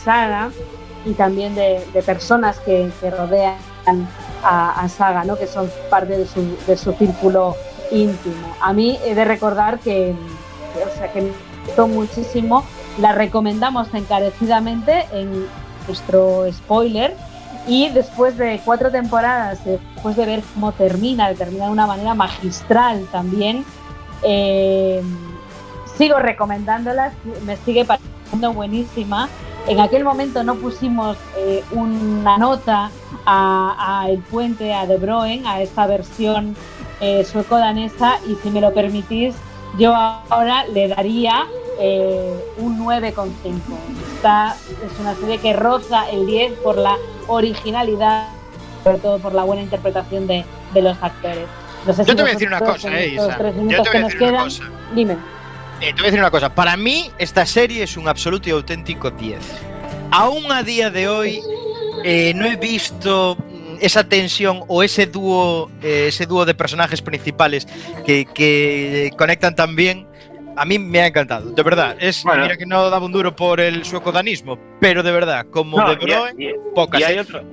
[1.05, 3.57] y también de, de personas que, que rodean
[4.43, 5.38] a, a Saga, ¿no?
[5.38, 7.55] que son parte de su, de su círculo
[7.92, 8.56] íntimo.
[8.62, 10.16] A mí he de recordar que,
[10.76, 11.32] o sea, que me
[11.66, 12.64] gustó muchísimo,
[13.00, 15.48] la recomendamos encarecidamente en
[15.88, 17.16] nuestro spoiler
[17.68, 23.06] y después de cuatro temporadas, después de ver cómo termina, termina de una manera magistral
[23.12, 23.64] también,
[24.24, 25.02] eh,
[25.98, 27.14] sigo recomendándola,
[27.46, 29.30] me sigue pareciendo buenísima.
[29.68, 32.90] En aquel momento no pusimos eh, una nota
[33.26, 36.56] a, a El Puente, a De Broen, a esta versión
[37.02, 39.36] eh, sueco-danesa y si me lo permitís,
[39.78, 41.45] yo ahora le daría
[41.80, 43.30] eh, un 9,5.
[44.16, 46.97] Esta es una serie que roza el 10 por la
[47.28, 48.28] originalidad,
[48.84, 50.43] sobre todo por la buena interpretación de,
[50.74, 51.47] de los actores.
[51.86, 53.38] No sé Yo si te voy a decir una cosa, eh, Isa.
[53.38, 54.64] Yo te voy a decir una quedan, cosa.
[54.93, 55.14] dime.
[55.82, 56.54] Eh, te voy a decir una cosa.
[56.54, 59.39] Para mí, esta serie es un absoluto y auténtico 10.
[60.12, 61.41] Aún a día de hoy,
[62.04, 63.38] eh, no he visto
[63.82, 67.67] esa tensión o ese dúo, eh, ese dúo de personajes principales
[68.05, 70.07] que, que conectan tan bien.
[70.55, 71.95] A mí me ha encantado, de verdad.
[71.99, 72.43] Es, Bueno.
[72.43, 75.93] mira que no daba un duro por el sueco-danismo, pero de verdad, como No, de
[76.01, 76.99] y- Broen, y- pocas.
[76.99, 77.43] y hay otro,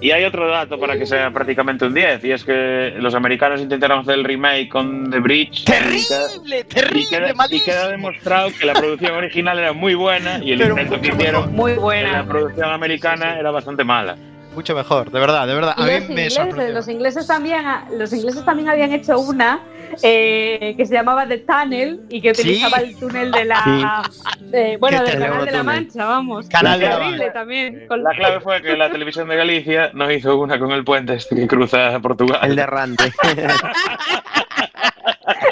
[0.00, 3.60] y hay otro dato para que sea prácticamente un 10, y es que los americanos
[3.60, 5.64] intentaron hacer el remake con The Bridge.
[5.64, 6.64] ¡Terrible!
[6.64, 7.02] ¡Terrible!
[7.02, 10.70] Y queda, y queda demostrado que la producción original era muy buena y el Pero
[10.80, 12.26] intento que hicieron Muy en la buena.
[12.26, 14.16] producción americana era bastante mala.
[14.56, 15.74] Mucho mejor, de verdad, de verdad.
[15.76, 17.62] A los mí me ingleses, los ingleses también,
[17.96, 19.60] los ingleses también habían hecho una
[20.02, 22.42] eh, que se llamaba The Tunnel y que Sí.
[22.42, 24.02] utilizaba el túnel de la,
[24.40, 25.62] de- bueno, del canal de la.
[25.62, 26.48] Mancha, vamos.
[26.48, 27.32] Canal de la Terrible Mancha.
[27.32, 27.86] también.
[27.86, 31.14] con- La clave fue que la televisión de Galicia no hizo una con el puente
[31.14, 32.40] este que cruza Portugal.
[32.42, 33.12] El de Rande.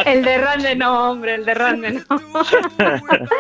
[0.04, 2.20] El de Rande no, hombre, el de Rande no.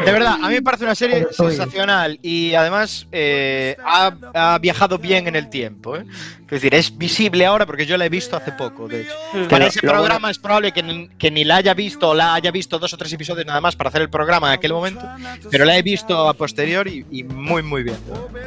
[0.04, 4.98] De verdad, a mí me parece una serie sensacional y además eh, ha, ha viajado
[4.98, 5.96] bien en el tiempo.
[5.96, 6.04] ¿eh?
[6.44, 9.14] Es decir, es visible ahora porque yo la he visto hace poco, de hecho.
[9.32, 12.14] Pero Para ese programa bueno- es probable que, ni- que ni la haya visto o
[12.14, 14.72] la haya visto dos o tres episodios nada más para hacer el programa en aquel
[14.72, 15.04] momento,
[15.50, 17.96] pero la he visto a posteriori y, y muy, muy bien.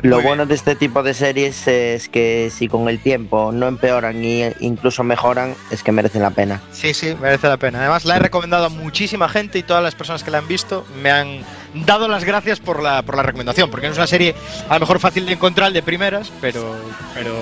[0.04, 4.24] Lo bueno de este tipo de series es que si con el tiempo no empeoran
[4.24, 6.62] y incluso mejoran, es que merecen la pena.
[6.72, 7.80] Sí, sí, merece la pena.
[7.80, 10.86] Además, la he recomendado a muchísima gente y todas las personas que la han visto
[11.02, 11.42] me han
[11.74, 14.34] dado las gracias por la, por la recomendación, porque no es una serie
[14.70, 16.76] a lo mejor fácil de encontrar de primeras, pero.
[17.14, 17.36] pero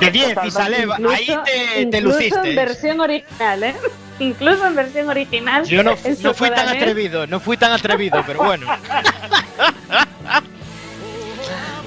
[0.00, 2.54] de 10 y Saleva, ahí te, te incluso en luciste.
[2.56, 3.76] versión original, ¿eh?
[4.18, 5.64] Incluso en versión original.
[5.64, 8.66] Yo no, no fui tan atrevido, no fui tan atrevido, pero bueno.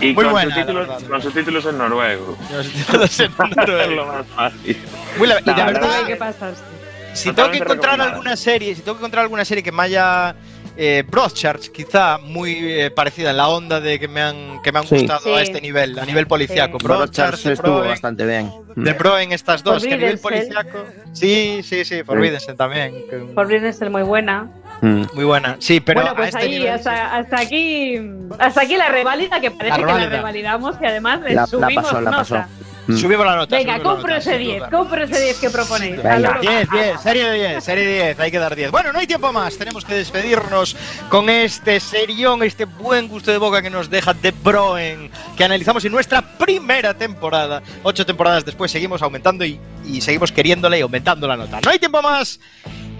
[0.02, 1.08] Y Muy con, buena, la subtítulos, verdad.
[1.08, 2.38] con subtítulos en noruego.
[2.62, 3.32] subtítulos en
[3.80, 4.78] Es lo más fácil.
[5.18, 6.75] Muy la- y de verdad, no, ¿Qué pasaste?
[7.16, 10.36] Si tengo que encontrar alguna serie, si tengo que encontrar alguna serie que me haya
[10.78, 14.80] eh, Broadchurch, quizá muy eh, parecida en la onda de que me han que me
[14.80, 14.96] han Sí.
[14.98, 15.30] gustado Sí.
[15.30, 16.78] a este nivel, a nivel policiaco.
[16.80, 18.52] Broadchurch Broadchurch, estuvo Broen, bastante bien.
[18.76, 20.80] de Pro en estas dos, que a nivel policiaco.
[21.14, 22.94] Sí, sí, sí, Forbidden también.
[23.34, 24.50] Forbidden ser muy buena.
[24.82, 25.56] Muy buena.
[25.60, 26.74] Sí, pero bueno, a pues este ahí, nivel.
[26.74, 27.98] hasta, hasta aquí
[28.38, 31.48] hasta aquí la revalida, que parece La que la revalidamos y además le La, la
[31.48, 32.50] subimos pasó, la nota.
[32.88, 32.98] Mm.
[32.98, 33.56] Subimos la nota.
[33.56, 34.70] Venga, compro ese sin 10, duda.
[34.70, 35.98] compro ese 10 que proponéis.
[35.98, 36.14] Venga.
[36.14, 38.72] A lo- 10, 10, serie de 10, serie de 10, hay que dar 10.
[38.72, 40.76] Bueno, no hay tiempo más, tenemos que despedirnos
[41.10, 45.84] con este serión, este buen gusto de boca que nos deja The Broen, que analizamos
[45.86, 47.62] en nuestra primera temporada.
[47.84, 51.60] Ocho temporadas después seguimos aumentando y, y seguimos queriéndole y aumentando la nota.
[51.64, 52.40] No hay tiempo más.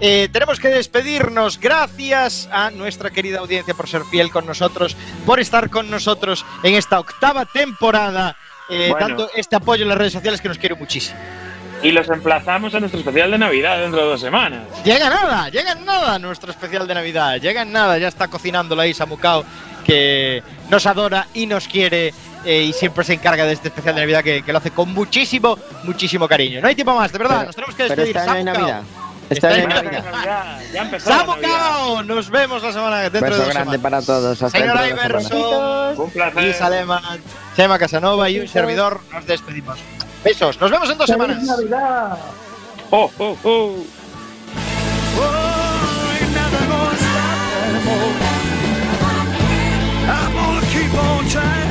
[0.00, 1.58] Eh, tenemos que despedirnos.
[1.58, 6.74] Gracias a nuestra querida audiencia por ser fiel con nosotros, por estar con nosotros en
[6.74, 8.36] esta octava temporada,
[8.68, 9.08] eh, Bueno.
[9.08, 11.18] dando este apoyo en las redes sociales que nos quiere muchísimo.
[11.82, 14.62] Y los emplazamos a nuestro especial de Navidad dentro de dos semanas.
[14.84, 17.36] Llega nada, llega nada nuestro especial de Navidad.
[17.38, 19.44] Llega en nada, ya está cocinando la Isa Mucao,
[19.84, 22.14] que nos adora y nos quiere
[22.46, 24.92] eh, y siempre se encarga de este especial de Navidad que, que lo hace con
[24.94, 26.60] muchísimo, muchísimo cariño.
[26.62, 28.24] No hay tiempo más, de verdad, Pero- nos tenemos que pero despedir.
[28.24, 28.44] Samucao.
[28.44, 28.82] Navidad.
[29.28, 29.68] Está, bien.
[29.70, 33.80] Ya, ya empezó Nos vemos la semana dentro Beso de dos grande semanas.
[33.82, 34.42] para todos.
[34.42, 36.44] Hasta Señor Iverson, un placer.
[36.44, 37.02] Y Salema,
[37.56, 39.00] Chema Casanova y un servidor.
[39.12, 39.78] Nos despedimos.
[40.24, 40.60] Besos.
[40.60, 41.42] Nos vemos en dos semanas.
[41.42, 42.18] Navidad!
[42.90, 43.76] Oh, oh, oh.